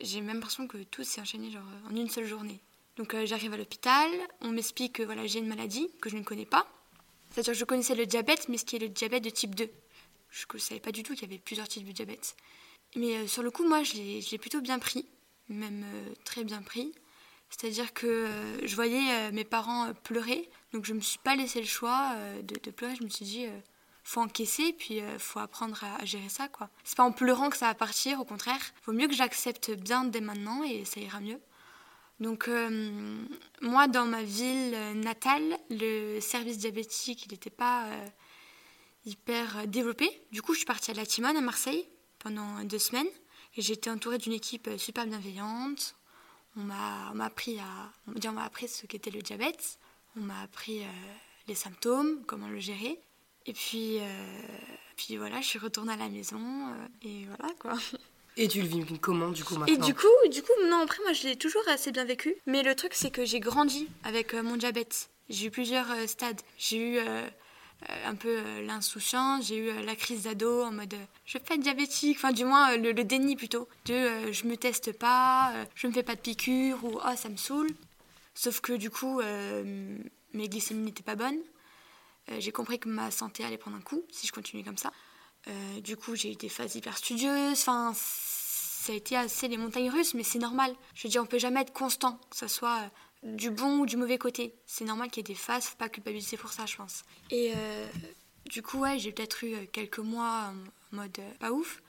J'ai 0.00 0.20
même 0.20 0.36
l'impression 0.36 0.66
que 0.66 0.82
tout 0.82 1.02
s'est 1.02 1.20
enchaîné 1.20 1.50
genre, 1.50 1.62
en 1.90 1.96
une 1.96 2.10
seule 2.10 2.26
journée. 2.26 2.60
Donc 2.96 3.16
j'arrive 3.24 3.54
à 3.54 3.56
l'hôpital. 3.56 4.10
On 4.42 4.50
m'explique 4.50 4.94
que 4.96 5.02
voilà, 5.02 5.26
j'ai 5.26 5.38
une 5.38 5.48
maladie 5.48 5.88
que 6.02 6.10
je 6.10 6.16
ne 6.16 6.22
connais 6.22 6.44
pas 6.44 6.66
c'est-à-dire 7.30 7.54
je 7.54 7.64
connaissais 7.64 7.94
le 7.94 8.06
diabète, 8.06 8.48
mais 8.48 8.58
ce 8.58 8.64
qui 8.64 8.76
est 8.76 8.80
le 8.80 8.88
diabète 8.88 9.24
de 9.24 9.30
type 9.30 9.54
2. 9.54 9.70
Je 10.30 10.44
ne 10.52 10.58
savais 10.58 10.80
pas 10.80 10.92
du 10.92 11.02
tout 11.02 11.14
qu'il 11.14 11.22
y 11.22 11.32
avait 11.32 11.40
plusieurs 11.40 11.68
types 11.68 11.86
de 11.86 11.92
diabète. 11.92 12.36
Mais 12.96 13.16
euh, 13.16 13.26
sur 13.26 13.42
le 13.42 13.50
coup, 13.50 13.66
moi, 13.66 13.82
je 13.82 13.94
l'ai 13.94 14.38
plutôt 14.38 14.60
bien 14.60 14.78
pris, 14.78 15.06
même 15.48 15.84
euh, 15.84 16.14
très 16.24 16.44
bien 16.44 16.62
pris. 16.62 16.92
C'est-à-dire 17.50 17.92
que 17.92 18.06
euh, 18.06 18.66
je 18.66 18.74
voyais 18.76 19.32
mes 19.32 19.44
parents 19.44 19.92
pleurer, 20.04 20.48
donc 20.72 20.84
je 20.84 20.92
ne 20.92 20.98
me 20.98 21.02
suis 21.02 21.18
pas 21.18 21.34
laissé 21.34 21.60
le 21.60 21.66
choix 21.66 22.14
de, 22.42 22.70
pleurer. 22.70 22.94
Je 22.94 23.02
me 23.02 23.08
suis 23.08 23.24
dit, 23.24 23.46
faut 24.04 24.20
encaisser, 24.20 24.72
puis 24.72 25.00
faut 25.18 25.40
apprendre 25.40 25.82
à, 25.82 25.96
à, 25.96 26.04
gérer 26.04 26.28
ça, 26.28 26.46
quoi. 26.46 26.70
C'est 26.84 26.96
pas 26.96 27.02
en 27.02 27.10
pleurant 27.10 27.50
que 27.50 27.56
ça 27.56 27.66
va 27.66 27.74
partir, 27.74 28.20
au 28.20 28.24
contraire. 28.24 28.60
Vaut 28.84 28.92
mieux 28.92 29.08
que 29.08 29.14
j'accepte 29.14 29.72
bien 29.72 30.04
dès 30.04 30.20
maintenant 30.20 30.62
et 30.62 30.84
ça 30.84 31.00
ira 31.00 31.18
mieux. 31.18 31.40
Donc 32.20 32.48
euh, 32.48 33.24
moi, 33.62 33.88
dans 33.88 34.04
ma 34.04 34.22
ville 34.22 34.76
natale, 34.96 35.56
le 35.70 36.20
service 36.20 36.58
diabétique, 36.58 37.24
il 37.24 37.32
n'était 37.32 37.48
pas 37.48 37.86
euh, 37.86 38.06
hyper 39.06 39.66
développé. 39.66 40.10
Du 40.30 40.42
coup, 40.42 40.52
je 40.52 40.58
suis 40.58 40.66
partie 40.66 40.90
à 40.90 40.94
la 40.94 41.06
Timone 41.06 41.36
à 41.36 41.40
Marseille 41.40 41.88
pendant 42.18 42.62
deux 42.64 42.78
semaines 42.78 43.08
et 43.56 43.62
j'ai 43.62 43.72
été 43.72 43.90
entourée 43.90 44.18
d'une 44.18 44.34
équipe 44.34 44.68
super 44.76 45.06
bienveillante. 45.06 45.96
On 46.56 46.60
m'a 46.60 47.10
appris 47.20 47.58
à, 47.58 47.92
on 48.06 48.32
m'a 48.32 48.44
appris 48.44 48.68
ce 48.68 48.84
qu'était 48.86 49.10
le 49.10 49.22
diabète. 49.22 49.78
On 50.16 50.20
m'a 50.20 50.42
appris 50.42 50.82
euh, 50.82 50.88
les 51.48 51.54
symptômes, 51.54 52.22
comment 52.26 52.48
le 52.48 52.58
gérer. 52.58 53.00
Et 53.46 53.54
puis, 53.54 53.98
puis 54.96 55.16
voilà, 55.16 55.40
je 55.40 55.46
suis 55.46 55.58
retournée 55.58 55.94
à 55.94 55.96
la 55.96 56.10
maison 56.10 56.38
et 57.00 57.24
voilà 57.24 57.54
quoi. 57.54 57.72
Et 58.40 58.48
tu 58.48 58.62
le 58.62 58.68
vis 58.68 58.98
comment 58.98 59.28
du 59.28 59.44
coup 59.44 59.56
maintenant 59.56 59.74
Et 59.74 59.76
du 59.76 59.94
coup, 59.94 60.06
du 60.30 60.42
coup, 60.42 60.52
non, 60.66 60.80
après 60.80 61.02
moi 61.02 61.12
je 61.12 61.28
l'ai 61.28 61.36
toujours 61.36 61.62
assez 61.68 61.92
bien 61.92 62.06
vécu. 62.06 62.34
Mais 62.46 62.62
le 62.62 62.74
truc 62.74 62.94
c'est 62.94 63.10
que 63.10 63.26
j'ai 63.26 63.38
grandi 63.38 63.86
avec 64.02 64.32
euh, 64.32 64.42
mon 64.42 64.56
diabète. 64.56 65.10
J'ai 65.28 65.48
eu 65.48 65.50
plusieurs 65.50 65.90
euh, 65.90 66.06
stades. 66.06 66.40
J'ai 66.56 66.78
eu 66.78 66.96
euh, 66.96 67.28
un 68.06 68.14
peu 68.14 68.40
l'insouciance, 68.62 69.48
j'ai 69.48 69.58
eu 69.58 69.82
la 69.84 69.94
crise 69.94 70.22
d'ado 70.22 70.62
en 70.62 70.72
mode 70.72 70.94
je 71.26 71.36
vais 71.36 71.44
pas 71.44 71.54
être 71.54 71.60
diabétique, 71.60 72.16
enfin 72.16 72.32
du 72.32 72.46
moins 72.46 72.78
le, 72.78 72.92
déni 72.92 73.36
plutôt, 73.36 73.68
de 73.84 74.32
je 74.32 74.46
me 74.46 74.56
teste 74.56 74.98
pas, 74.98 75.52
je 75.74 75.86
me 75.86 75.92
fais 75.92 76.02
pas 76.02 76.14
de 76.14 76.20
piqûre 76.20 76.82
ou 76.82 76.98
oh 76.98 77.16
ça 77.16 77.28
me 77.28 77.36
saoule. 77.36 77.70
Sauf 78.34 78.60
que 78.60 78.74
du 78.74 78.90
coup 78.90 79.22
mes 80.34 80.48
glycémies 80.48 80.84
n'étaient 80.84 81.02
pas 81.02 81.16
bonnes. 81.16 81.40
j'ai 82.38 82.52
compris 82.52 82.78
que 82.78 82.90
ma 82.90 83.10
santé 83.10 83.44
allait 83.44 83.56
prendre 83.56 83.78
un 83.78 83.82
coup 83.82 84.02
si 84.10 84.26
je 84.26 84.32
continuais 84.32 84.62
comme 84.62 84.76
ça. 84.76 84.92
Euh, 85.48 85.80
du 85.80 85.96
coup, 85.96 86.14
j'ai 86.14 86.32
eu 86.32 86.36
des 86.36 86.48
phases 86.48 86.74
hyper 86.74 86.96
studieuses. 86.96 87.60
Enfin, 87.60 87.92
ça 87.94 88.92
a 88.92 88.96
été 88.96 89.16
assez 89.16 89.48
les 89.48 89.56
montagnes 89.56 89.90
russes, 89.90 90.14
mais 90.14 90.22
c'est 90.22 90.38
normal. 90.38 90.74
Je 90.94 91.04
veux 91.04 91.10
dire, 91.10 91.22
on 91.22 91.26
peut 91.26 91.38
jamais 91.38 91.60
être 91.60 91.72
constant, 91.72 92.20
que 92.30 92.36
ce 92.36 92.48
soit 92.48 92.90
euh, 93.24 93.36
du 93.36 93.50
bon 93.50 93.78
ou 93.78 93.86
du 93.86 93.96
mauvais 93.96 94.18
côté. 94.18 94.54
C'est 94.66 94.84
normal 94.84 95.10
qu'il 95.10 95.26
y 95.26 95.30
ait 95.30 95.34
des 95.34 95.38
phases, 95.38 95.66
faut 95.66 95.76
pas 95.76 95.88
culpabiliser 95.88 96.36
pour 96.36 96.52
ça, 96.52 96.66
je 96.66 96.76
pense. 96.76 97.04
Et 97.30 97.52
euh, 97.56 97.86
du 98.46 98.62
coup, 98.62 98.78
ouais, 98.78 98.98
j'ai 98.98 99.12
peut-être 99.12 99.44
eu 99.44 99.66
quelques 99.68 99.98
mois 99.98 100.52
en 100.92 100.96
mode 100.96 101.18
pas 101.38 101.52
ouf. 101.52 101.82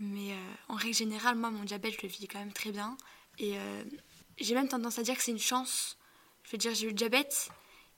Mais 0.00 0.34
en 0.68 0.74
règle 0.74 0.94
générale, 0.94 1.36
moi, 1.36 1.50
mon 1.50 1.62
diabète, 1.62 1.94
je 1.94 2.02
le 2.02 2.08
vis 2.08 2.26
quand 2.26 2.40
même 2.40 2.52
très 2.52 2.72
bien. 2.72 2.96
Et 3.38 3.54
j'ai 4.38 4.54
même 4.54 4.66
tendance 4.66 4.98
à 4.98 5.04
dire 5.04 5.16
que 5.16 5.22
c'est 5.22 5.30
une 5.30 5.38
chance. 5.38 5.96
Je 6.42 6.50
veux 6.50 6.58
dire, 6.58 6.74
j'ai 6.74 6.86
eu 6.86 6.88
le 6.88 6.94
diabète 6.94 7.48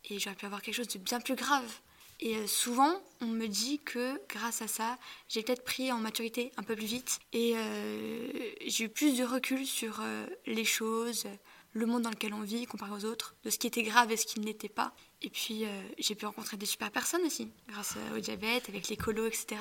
et 0.05 0.19
j'aurais 0.19 0.37
pu 0.37 0.45
avoir 0.45 0.61
quelque 0.61 0.75
chose 0.75 0.89
de 0.89 0.99
bien 0.99 1.21
plus 1.21 1.37
grave. 1.37 1.81
Et 2.21 2.37
euh, 2.37 2.47
souvent, 2.47 3.01
on 3.21 3.27
me 3.27 3.47
dit 3.47 3.79
que 3.81 4.21
grâce 4.29 4.63
à 4.63 4.69
ça, 4.69 4.99
j'ai 5.29 5.43
peut-être 5.43 5.65
pris 5.65 5.93
en 5.93 5.99
maturité 5.99 6.51
un 6.57 6.63
peu 6.63 6.75
plus 6.75 6.87
vite 6.87 7.19
et 7.33 7.53
euh, 7.57 8.29
j'ai 8.67 8.85
eu 8.85 8.89
plus 8.89 9.19
de 9.19 9.25
recul 9.25 9.67
sur 9.67 10.01
euh, 10.01 10.27
les 10.47 10.65
choses, 10.65 11.25
le 11.73 11.85
monde 11.85 12.03
dans 12.03 12.11
lequel 12.11 12.33
on 12.33 12.41
vit 12.41 12.65
comparé 12.65 12.93
aux 12.93 13.05
autres, 13.05 13.35
de 13.45 13.51
ce 13.51 13.59
qui 13.59 13.67
était 13.67 13.83
grave 13.83 14.11
et 14.13 14.17
ce 14.17 14.25
qui 14.25 14.41
ne 14.41 14.47
l'était 14.47 14.71
pas. 14.71 14.95
Et 15.21 15.29
puis, 15.29 15.65
j'ai 15.99 16.15
pu 16.15 16.25
rencontrer 16.25 16.57
des 16.57 16.67
super 16.67 16.91
personnes 16.91 17.23
aussi, 17.23 17.51
grâce 17.69 17.95
au 18.15 18.19
diabète, 18.19 18.69
avec 18.69 18.89
les 18.89 18.97
colos, 18.97 19.27
etc. 19.27 19.61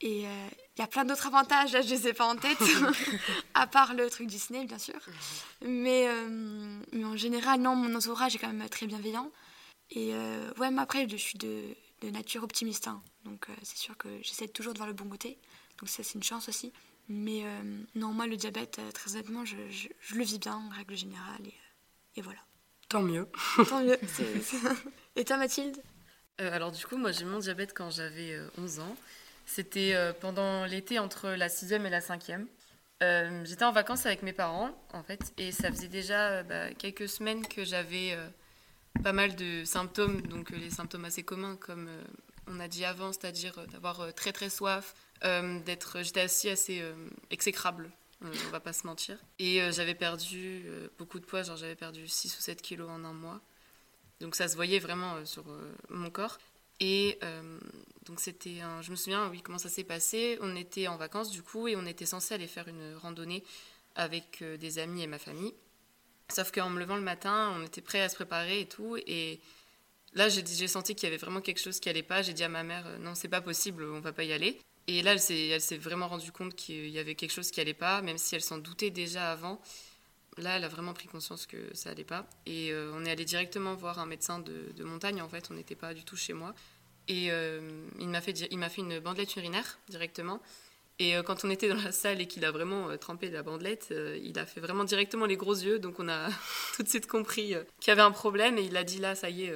Et 0.00 0.20
il 0.20 0.78
y 0.78 0.82
a 0.82 0.86
plein 0.86 1.04
d'autres 1.04 1.26
avantages, 1.26 1.72
là, 1.72 1.82
je 1.82 1.88
ne 1.88 1.92
les 1.92 2.08
ai 2.08 2.12
pas 2.12 2.26
en 2.26 2.36
tête, 2.36 2.58
à 3.54 3.66
part 3.66 3.94
le 3.94 4.08
truc 4.08 4.26
Disney, 4.26 4.64
bien 4.64 4.78
sûr. 4.78 4.98
Mais, 5.62 6.08
mais 6.92 7.04
en 7.04 7.16
général, 7.16 7.60
non, 7.60 7.76
mon 7.76 7.94
entourage 7.94 8.34
est 8.34 8.38
quand 8.38 8.52
même 8.52 8.68
très 8.68 8.86
bienveillant. 8.86 9.30
Et 9.94 10.12
euh, 10.12 10.50
ouais, 10.58 10.70
mais 10.70 10.82
après, 10.82 11.08
je 11.08 11.16
suis 11.16 11.38
de, 11.38 11.62
de 12.02 12.10
nature 12.10 12.42
optimiste. 12.42 12.88
Hein. 12.88 13.00
Donc, 13.24 13.46
euh, 13.48 13.52
c'est 13.62 13.78
sûr 13.78 13.96
que 13.96 14.08
j'essaie 14.22 14.48
toujours 14.48 14.72
de 14.72 14.78
voir 14.78 14.88
le 14.88 14.94
bon 14.94 15.08
côté. 15.08 15.38
Donc, 15.78 15.88
ça, 15.88 16.02
c'est 16.02 16.14
une 16.14 16.22
chance 16.22 16.48
aussi. 16.48 16.72
Mais 17.08 17.42
euh, 17.44 17.62
non, 17.94 18.08
moi, 18.08 18.26
le 18.26 18.36
diabète, 18.36 18.80
très 18.92 19.12
honnêtement, 19.12 19.44
je, 19.44 19.56
je, 19.70 20.14
le 20.14 20.24
vis 20.24 20.38
bien 20.38 20.56
en 20.56 20.68
règle 20.70 20.96
générale. 20.96 21.46
Et, 21.46 22.18
et 22.18 22.22
voilà. 22.22 22.40
Tant 22.88 23.02
mieux. 23.02 23.28
Tant 23.68 23.82
mieux. 23.82 23.98
Et 25.16 25.24
toi, 25.24 25.36
Mathilde? 25.36 25.80
Alors, 26.38 26.72
du 26.72 26.84
coup, 26.84 26.96
moi, 26.96 27.12
j'ai 27.12 27.24
mon 27.24 27.38
diabète 27.38 27.72
quand 27.74 27.90
j'avais 27.90 28.36
11 28.58 28.80
ans. 28.80 28.96
C'était 29.46 29.94
pendant 30.20 30.64
l'été 30.64 30.98
entre 30.98 31.30
la 31.30 31.48
6e 31.48 31.84
et 31.84 31.90
la 31.90 32.00
5e. 32.00 32.46
J'étais 33.44 33.64
en 33.64 33.70
vacances 33.70 34.06
avec 34.06 34.22
mes 34.22 34.32
parents, 34.32 34.70
en 34.92 35.02
fait, 35.04 35.32
et 35.38 35.52
ça 35.52 35.70
faisait 35.70 35.88
déjà 35.88 36.42
bah, 36.42 36.72
quelques 36.74 37.08
semaines 37.08 37.46
que 37.46 37.64
j'avais 37.64 38.16
pas 39.02 39.12
mal 39.12 39.34
de 39.36 39.64
symptômes, 39.64 40.22
donc 40.22 40.52
euh, 40.52 40.56
les 40.56 40.70
symptômes 40.70 41.04
assez 41.04 41.22
communs, 41.22 41.56
comme 41.56 41.88
euh, 41.88 42.02
on 42.46 42.60
a 42.60 42.68
dit 42.68 42.84
avant, 42.84 43.12
c'est-à-dire 43.12 43.58
euh, 43.58 43.66
d'avoir 43.66 44.14
très 44.14 44.32
très 44.32 44.50
soif, 44.50 44.94
d'être, 45.64 46.02
j'étais 46.02 46.26
aussi 46.26 46.50
assez 46.50 46.84
exécrable, 47.30 47.90
on 48.20 48.50
va 48.50 48.60
pas 48.60 48.74
se 48.74 48.86
mentir. 48.86 49.16
Et 49.38 49.58
j'avais 49.72 49.94
perdu 49.94 50.66
beaucoup 50.98 51.18
de 51.18 51.24
poids, 51.24 51.42
genre 51.42 51.56
j'avais 51.56 51.76
perdu 51.76 52.06
6 52.06 52.36
ou 52.36 52.42
7 52.42 52.60
kilos 52.60 52.90
en 52.90 53.02
un 53.06 53.14
mois. 53.14 53.40
Donc 54.20 54.34
ça 54.34 54.48
se 54.48 54.54
voyait 54.54 54.80
vraiment 54.80 55.24
sur 55.24 55.44
mon 55.88 56.10
corps. 56.10 56.36
Et 56.78 57.18
donc 58.04 58.20
c'était, 58.20 58.60
je 58.82 58.90
me 58.90 58.96
souviens, 58.96 59.30
oui, 59.30 59.40
comment 59.40 59.56
ça 59.56 59.70
s'est 59.70 59.82
passé. 59.82 60.36
On 60.42 60.54
était 60.56 60.88
en 60.88 60.98
vacances 60.98 61.30
du 61.30 61.42
coup 61.42 61.68
et 61.68 61.76
on 61.76 61.86
était 61.86 62.04
censé 62.04 62.34
aller 62.34 62.46
faire 62.46 62.68
une 62.68 62.94
randonnée 62.96 63.44
avec 63.94 64.44
des 64.44 64.78
amis 64.78 65.04
et 65.04 65.06
ma 65.06 65.18
famille. 65.18 65.54
Sauf 66.32 66.50
qu'en 66.50 66.70
me 66.70 66.80
levant 66.80 66.96
le 66.96 67.02
matin, 67.02 67.54
on 67.56 67.64
était 67.64 67.80
prêt 67.80 68.00
à 68.00 68.08
se 68.08 68.14
préparer 68.14 68.60
et 68.60 68.66
tout. 68.66 68.96
Et 69.06 69.40
là, 70.14 70.28
j'ai 70.28 70.68
senti 70.68 70.94
qu'il 70.94 71.08
y 71.08 71.12
avait 71.12 71.18
vraiment 71.18 71.40
quelque 71.40 71.60
chose 71.60 71.80
qui 71.80 71.88
allait 71.88 72.02
pas. 72.02 72.22
J'ai 72.22 72.32
dit 72.32 72.44
à 72.44 72.48
ma 72.48 72.62
mère, 72.62 72.86
euh, 72.86 72.98
non, 72.98 73.14
c'est 73.14 73.28
pas 73.28 73.40
possible, 73.40 73.84
on 73.84 74.00
va 74.00 74.12
pas 74.12 74.24
y 74.24 74.32
aller. 74.32 74.60
Et 74.86 75.02
là, 75.02 75.12
elle 75.12 75.60
s'est 75.60 75.78
vraiment 75.78 76.08
rendue 76.08 76.32
compte 76.32 76.54
qu'il 76.54 76.88
y 76.88 76.98
avait 76.98 77.14
quelque 77.14 77.32
chose 77.32 77.50
qui 77.50 77.60
allait 77.60 77.74
pas, 77.74 78.02
même 78.02 78.18
si 78.18 78.34
elle 78.34 78.42
s'en 78.42 78.58
doutait 78.58 78.90
déjà 78.90 79.32
avant. 79.32 79.60
Là, 80.36 80.56
elle 80.56 80.64
a 80.64 80.68
vraiment 80.68 80.94
pris 80.94 81.06
conscience 81.06 81.46
que 81.46 81.56
ça 81.74 81.90
allait 81.90 82.04
pas. 82.04 82.26
Et 82.44 82.72
euh, 82.72 82.92
on 82.94 83.04
est 83.04 83.10
allé 83.10 83.24
directement 83.24 83.74
voir 83.74 83.98
un 83.98 84.06
médecin 84.06 84.40
de, 84.40 84.84
montagne, 84.84 85.22
en 85.22 85.28
fait. 85.28 85.48
On 85.50 85.54
n'était 85.54 85.76
pas 85.76 85.94
du 85.94 86.04
tout 86.04 86.16
chez 86.16 86.32
moi. 86.32 86.54
Et 87.06 87.30
euh, 87.30 87.86
il 87.98 88.08
m'a 88.08 88.20
fait, 88.20 88.34
fait 88.36 88.80
une 88.80 88.98
bandelette 88.98 89.36
urinaire 89.36 89.78
directement. 89.88 90.40
Et 91.00 91.16
euh, 91.16 91.22
quand 91.22 91.44
on 91.44 91.50
était 91.50 91.68
dans 91.68 91.82
la 91.82 91.92
salle 91.92 92.20
et 92.20 92.26
qu'il 92.26 92.44
a 92.44 92.52
vraiment 92.52 92.88
euh, 92.88 92.96
trempé 92.96 93.28
la 93.30 93.42
bandelette, 93.42 93.88
euh, 93.90 94.18
il 94.22 94.38
a 94.38 94.46
fait 94.46 94.60
vraiment 94.60 94.84
directement 94.84 95.26
les 95.26 95.36
gros 95.36 95.54
yeux. 95.54 95.78
Donc 95.78 95.98
on 95.98 96.08
a 96.08 96.28
tout 96.76 96.82
de 96.82 96.88
suite 96.88 97.06
compris 97.06 97.54
qu'il 97.80 97.88
y 97.88 97.90
avait 97.90 98.02
un 98.02 98.12
problème 98.12 98.58
et 98.58 98.62
il 98.62 98.76
a 98.76 98.84
dit 98.84 98.98
là, 98.98 99.14
ça 99.14 99.28
y 99.28 99.44
est, 99.44 99.54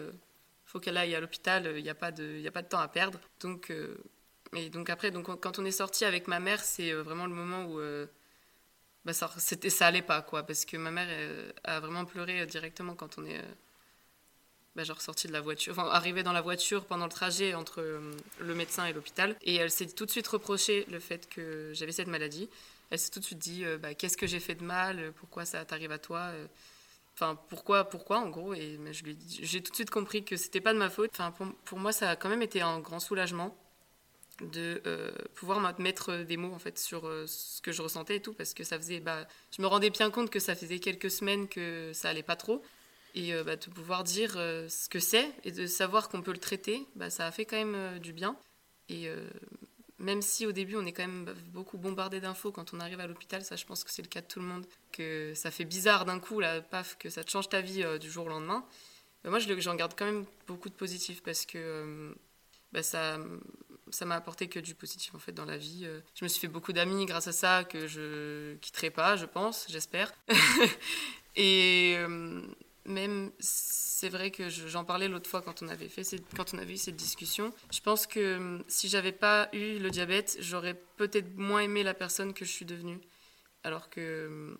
faut 0.64 0.80
qu'elle 0.80 0.96
aille 0.96 1.14
à 1.14 1.20
l'hôpital, 1.20 1.72
il 1.76 1.82
n'y 1.82 1.90
a, 1.90 1.94
pas 1.94 2.10
de, 2.10 2.46
a 2.46 2.50
pas 2.50 2.62
de 2.62 2.68
temps 2.68 2.80
à 2.80 2.88
perdre. 2.88 3.20
Donc, 3.40 3.72
et 4.54 4.70
donc 4.70 4.90
après, 4.90 5.10
donc, 5.10 5.40
quand 5.40 5.58
on 5.58 5.64
est 5.64 5.70
sorti 5.70 6.04
avec 6.04 6.28
ma 6.28 6.40
mère, 6.40 6.60
c'est 6.60 6.92
vraiment 6.92 7.26
le 7.26 7.34
moment 7.34 7.66
où 7.66 7.80
bah, 9.04 9.12
ça, 9.12 9.30
ça 9.38 9.86
allait 9.86 10.02
pas, 10.02 10.22
quoi. 10.22 10.42
Parce 10.42 10.64
que 10.64 10.76
ma 10.76 10.90
mère 10.90 11.08
a 11.64 11.80
vraiment 11.80 12.04
pleuré 12.04 12.44
directement 12.46 12.94
quand 12.94 13.18
on 13.18 13.24
est 13.24 13.40
bah, 14.78 14.84
genre 14.84 15.00
sortie 15.00 15.26
de 15.26 15.32
la 15.32 15.40
voiture, 15.40 15.72
enfin 15.76 15.88
arrivée 15.90 16.22
dans 16.22 16.32
la 16.32 16.40
voiture 16.40 16.84
pendant 16.84 17.06
le 17.06 17.10
trajet 17.10 17.52
entre 17.52 17.80
euh, 17.80 18.12
le 18.38 18.54
médecin 18.54 18.86
et 18.86 18.92
l'hôpital. 18.92 19.34
Et 19.42 19.56
elle 19.56 19.72
s'est 19.72 19.86
tout 19.86 20.06
de 20.06 20.10
suite 20.10 20.28
reproché 20.28 20.86
le 20.88 21.00
fait 21.00 21.28
que 21.28 21.72
j'avais 21.74 21.90
cette 21.90 22.06
maladie. 22.06 22.48
Elle 22.90 23.00
s'est 23.00 23.10
tout 23.10 23.18
de 23.18 23.24
suite 23.24 23.40
dit 23.40 23.64
euh, 23.64 23.76
bah, 23.76 23.94
qu'est-ce 23.94 24.16
que 24.16 24.28
j'ai 24.28 24.38
fait 24.38 24.54
de 24.54 24.62
mal, 24.62 25.12
pourquoi 25.16 25.44
ça 25.44 25.64
t'arrive 25.64 25.90
à 25.90 25.98
toi. 25.98 26.30
euh. 26.32 26.46
Enfin, 27.14 27.36
pourquoi, 27.48 27.88
pourquoi 27.88 28.20
en 28.20 28.28
gros 28.28 28.54
Et 28.54 28.78
je 28.92 29.02
lui 29.02 29.18
j'ai 29.42 29.60
tout 29.60 29.72
de 29.72 29.74
suite 29.74 29.90
compris 29.90 30.24
que 30.24 30.36
c'était 30.36 30.60
pas 30.60 30.72
de 30.72 30.78
ma 30.78 30.88
faute. 30.88 31.10
Enfin, 31.18 31.34
pour, 31.64 31.80
moi, 31.80 31.90
ça 31.90 32.10
a 32.10 32.14
quand 32.14 32.28
même 32.28 32.42
été 32.42 32.60
un 32.60 32.78
grand 32.78 33.00
soulagement 33.00 33.56
de 34.40 34.80
euh, 34.86 35.10
pouvoir 35.34 35.60
mettre 35.80 36.18
des 36.18 36.36
mots 36.36 36.54
en 36.54 36.60
fait 36.60 36.78
sur 36.78 37.08
euh, 37.08 37.26
ce 37.26 37.60
que 37.60 37.72
je 37.72 37.82
ressentais 37.82 38.16
et 38.16 38.22
tout 38.22 38.32
parce 38.32 38.54
que 38.54 38.62
ça 38.62 38.78
faisait 38.78 39.00
bah 39.00 39.26
je 39.50 39.60
me 39.60 39.66
rendais 39.66 39.90
bien 39.90 40.12
compte 40.12 40.30
que 40.30 40.38
ça 40.38 40.54
faisait 40.54 40.78
quelques 40.78 41.10
semaines 41.10 41.48
que 41.48 41.90
ça 41.92 42.10
allait 42.10 42.22
pas 42.22 42.36
trop 42.36 42.62
et 43.18 43.34
euh, 43.34 43.42
bah, 43.42 43.56
de 43.56 43.66
pouvoir 43.66 44.04
dire 44.04 44.34
euh, 44.36 44.68
ce 44.68 44.88
que 44.88 45.00
c'est 45.00 45.28
et 45.42 45.50
de 45.50 45.66
savoir 45.66 46.08
qu'on 46.08 46.22
peut 46.22 46.32
le 46.32 46.38
traiter 46.38 46.86
bah, 46.94 47.10
ça 47.10 47.26
a 47.26 47.32
fait 47.32 47.44
quand 47.44 47.56
même 47.56 47.74
euh, 47.74 47.98
du 47.98 48.12
bien 48.12 48.36
et 48.88 49.06
même 49.98 50.22
si 50.22 50.46
au 50.46 50.52
début 50.52 50.76
on 50.76 50.86
est 50.86 50.92
quand 50.92 51.06
même 51.06 51.26
bah, 51.26 51.34
beaucoup 51.48 51.76
bombardé 51.76 52.20
d'infos 52.20 52.52
quand 52.52 52.72
on 52.72 52.80
arrive 52.80 53.00
à 53.00 53.06
l'hôpital 53.06 53.44
ça 53.44 53.54
je 53.54 53.66
pense 53.66 53.84
que 53.84 53.90
c'est 53.90 54.00
le 54.00 54.08
cas 54.08 54.22
de 54.22 54.26
tout 54.26 54.40
le 54.40 54.46
monde 54.46 54.64
que 54.92 55.34
ça 55.34 55.50
fait 55.50 55.66
bizarre 55.66 56.06
d'un 56.06 56.18
coup 56.18 56.40
là 56.40 56.62
paf 56.62 56.96
que 56.96 57.10
ça 57.10 57.22
te 57.22 57.30
change 57.30 57.50
ta 57.50 57.60
vie 57.60 57.84
du 58.00 58.10
jour 58.10 58.24
au 58.24 58.28
lendemain 58.30 58.64
moi 59.24 59.40
j'en 59.40 59.74
garde 59.74 59.92
quand 59.94 60.06
même 60.06 60.24
beaucoup 60.46 60.70
de 60.70 60.74
positif 60.74 61.22
parce 61.22 61.44
que 61.44 62.14
ça 62.80 63.18
ça 63.90 64.04
m'a 64.06 64.16
apporté 64.16 64.48
que 64.48 64.60
du 64.60 64.74
positif 64.74 65.14
en 65.14 65.18
fait 65.18 65.32
dans 65.32 65.46
la 65.46 65.56
vie. 65.56 65.86
Je 66.14 66.24
me 66.24 66.28
suis 66.28 66.40
fait 66.40 66.48
beaucoup 66.48 66.74
d'amis 66.74 67.06
grâce 67.06 67.26
à 67.26 67.32
ça 67.32 67.64
que 67.64 67.86
je 67.86 68.54
quitterai 68.56 68.90
pas, 68.90 69.16
je 69.16 69.24
pense, 69.24 69.66
j'espère. 69.70 70.12
Et 71.36 71.96
même 72.88 73.30
c'est 73.38 74.08
vrai 74.08 74.30
que 74.30 74.48
je- 74.48 74.66
j'en 74.68 74.84
parlais 74.84 75.08
l'autre 75.08 75.28
fois 75.28 75.42
quand 75.42 75.62
on 75.62 75.68
avait 75.68 75.88
fait 75.88 76.02
quand 76.36 76.54
on 76.54 76.58
avait 76.58 76.74
eu 76.74 76.76
cette 76.76 76.96
discussion. 76.96 77.52
Je 77.72 77.80
pense 77.80 78.06
que 78.06 78.20
euh, 78.20 78.58
si 78.68 78.88
j'avais 78.88 79.12
pas 79.12 79.48
eu 79.52 79.78
le 79.78 79.90
diabète, 79.90 80.36
j'aurais 80.40 80.74
peut-être 80.96 81.36
moins 81.36 81.60
aimé 81.60 81.82
la 81.82 81.94
personne 81.94 82.32
que 82.34 82.44
je 82.44 82.50
suis 82.50 82.64
devenue. 82.64 83.00
Alors 83.64 83.90
que 83.90 84.56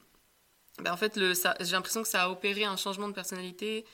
bah, 0.80 0.92
en 0.92 0.97
fait 0.97 1.18
j'ai 1.18 1.73
l'impression 1.73 2.02
que 2.02 2.08
ça 2.08 2.25
a 2.25 2.28
opéré 2.30 2.64
un 2.64 2.76
changement 2.76 3.08
de 3.08 3.14
personnalité 3.14 3.85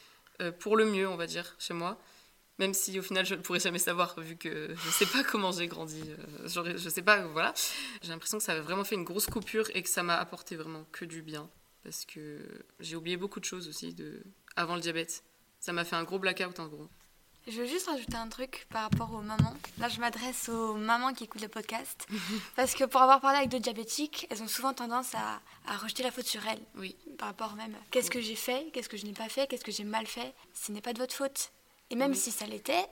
euh, 0.42 0.50
pour 0.52 0.76
le 0.76 0.84
mieux, 0.86 1.08
on 1.08 1.16
va 1.16 1.26
dire, 1.26 1.54
chez 1.58 1.74
moi. 1.74 1.98
Même 2.58 2.72
si 2.72 2.98
au 2.98 3.02
final 3.02 3.26
je 3.26 3.34
ne 3.34 3.40
pourrais 3.40 3.60
jamais 3.60 3.80
savoir 3.80 4.18
vu 4.20 4.36
que 4.36 4.68
je 4.74 4.86
ne 4.86 4.92
sais 4.92 5.06
pas 5.06 5.24
comment 5.24 5.50
j'ai 5.52 5.66
grandi, 5.66 6.02
euh, 6.08 6.76
je 6.76 6.88
sais 6.88 7.02
pas, 7.02 7.26
voilà. 7.26 7.52
J'ai 8.02 8.10
l'impression 8.10 8.38
que 8.38 8.44
ça 8.44 8.52
a 8.52 8.60
vraiment 8.60 8.84
fait 8.84 8.94
une 8.94 9.04
grosse 9.04 9.26
coupure 9.26 9.68
et 9.74 9.82
que 9.82 9.88
ça 9.88 10.02
m'a 10.04 10.16
apporté 10.16 10.54
vraiment 10.56 10.84
que 10.92 11.04
du 11.04 11.20
bien. 11.22 11.50
Parce 11.84 12.04
que 12.06 12.40
j'ai 12.80 12.96
oublié 12.96 13.16
beaucoup 13.16 13.38
de 13.40 13.44
choses 13.44 13.68
aussi 13.68 13.92
de... 13.94 14.22
avant 14.56 14.74
le 14.74 14.80
diabète. 14.80 15.22
Ça 15.60 15.72
m'a 15.72 15.84
fait 15.84 15.96
un 15.96 16.04
gros 16.04 16.18
blackout 16.18 16.58
en 16.58 16.66
gros. 16.66 16.88
Je 17.46 17.60
veux 17.60 17.66
juste 17.66 17.88
rajouter 17.88 18.16
un 18.16 18.28
truc 18.28 18.66
par 18.70 18.84
rapport 18.84 19.12
aux 19.12 19.20
mamans. 19.20 19.54
Là, 19.78 19.90
je 19.90 20.00
m'adresse 20.00 20.48
aux 20.48 20.74
mamans 20.76 21.12
qui 21.12 21.24
écoutent 21.24 21.42
le 21.42 21.48
podcast. 21.48 22.06
Parce 22.56 22.74
que 22.74 22.84
pour 22.84 23.02
avoir 23.02 23.20
parlé 23.20 23.36
avec 23.36 23.50
d'autres 23.50 23.64
diabétiques, 23.64 24.26
elles 24.30 24.42
ont 24.42 24.48
souvent 24.48 24.72
tendance 24.72 25.14
à, 25.14 25.42
à 25.66 25.76
rejeter 25.76 26.02
la 26.02 26.10
faute 26.10 26.24
sur 26.24 26.46
elles. 26.46 26.62
Oui. 26.76 26.96
Par 27.18 27.28
rapport 27.28 27.54
même, 27.54 27.76
qu'est-ce 27.90 28.10
que 28.10 28.20
j'ai 28.22 28.34
fait, 28.34 28.70
qu'est-ce 28.72 28.88
que 28.88 28.96
je 28.96 29.04
n'ai 29.04 29.12
pas 29.12 29.28
fait, 29.28 29.46
qu'est-ce 29.46 29.64
que 29.64 29.72
j'ai 29.72 29.84
mal 29.84 30.06
fait. 30.06 30.32
Ce 30.54 30.72
n'est 30.72 30.80
pas 30.80 30.94
de 30.94 30.98
votre 30.98 31.14
faute. 31.14 31.50
Et 31.90 31.96
même 31.96 32.12
Oui. 32.12 32.16
si 32.16 32.30
ça 32.30 32.46
l'était, 32.46 32.86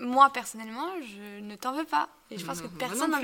moi 0.00 0.30
personnellement, 0.32 0.90
je 1.02 1.40
ne 1.40 1.56
t'en 1.56 1.74
veux 1.74 1.84
pas. 1.84 2.08
Et 2.30 2.38
je 2.38 2.46
pense 2.46 2.62
que 2.62 2.66
personne, 2.78 3.14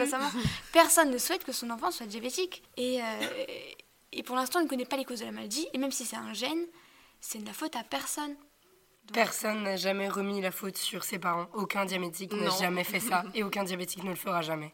personne 0.73 1.11
ne 1.11 1.19
souhaite 1.19 1.45
que 1.45 1.53
son 1.53 1.71
enfant 1.71 1.91
soit 1.93 2.05
diabétique. 2.07 2.63
Et, 2.77 3.01
euh, 3.03 3.05
et 4.15 4.23
pour 4.23 4.37
l'instant, 4.37 4.61
on 4.61 4.65
ne 4.65 4.69
connaît 4.69 4.85
pas 4.85 4.97
les 4.97 5.05
causes 5.05 5.21
de 5.21 5.27
la 5.27 5.33
maladie. 5.33 5.67
Et 5.73 5.79
même 5.79 5.93
si 5.93 6.05
c'est 6.05 6.17
un 6.17 6.33
gène, 6.33 6.67
c'est 7.21 7.39
de 7.39 7.47
la 7.47 7.53
faute 7.53 7.77
à 7.77 7.83
personne. 7.83 8.35
Donc, 9.07 9.15
Personne 9.15 9.63
n'a 9.63 9.77
jamais 9.77 10.09
remis 10.09 10.41
la 10.41 10.51
faute 10.51 10.77
sur 10.77 11.05
ses 11.05 11.19
parents. 11.19 11.47
Aucun 11.53 11.85
diabétique 11.85 12.33
n'a 12.33 12.51
jamais 12.51 12.85
fait 12.85 13.01
ça 13.01 13.25
et 13.35 13.43
aucun 13.43 13.65
diabétique 13.65 14.05
ne 14.05 14.11
le 14.11 14.15
fera 14.15 14.41
jamais. 14.41 14.73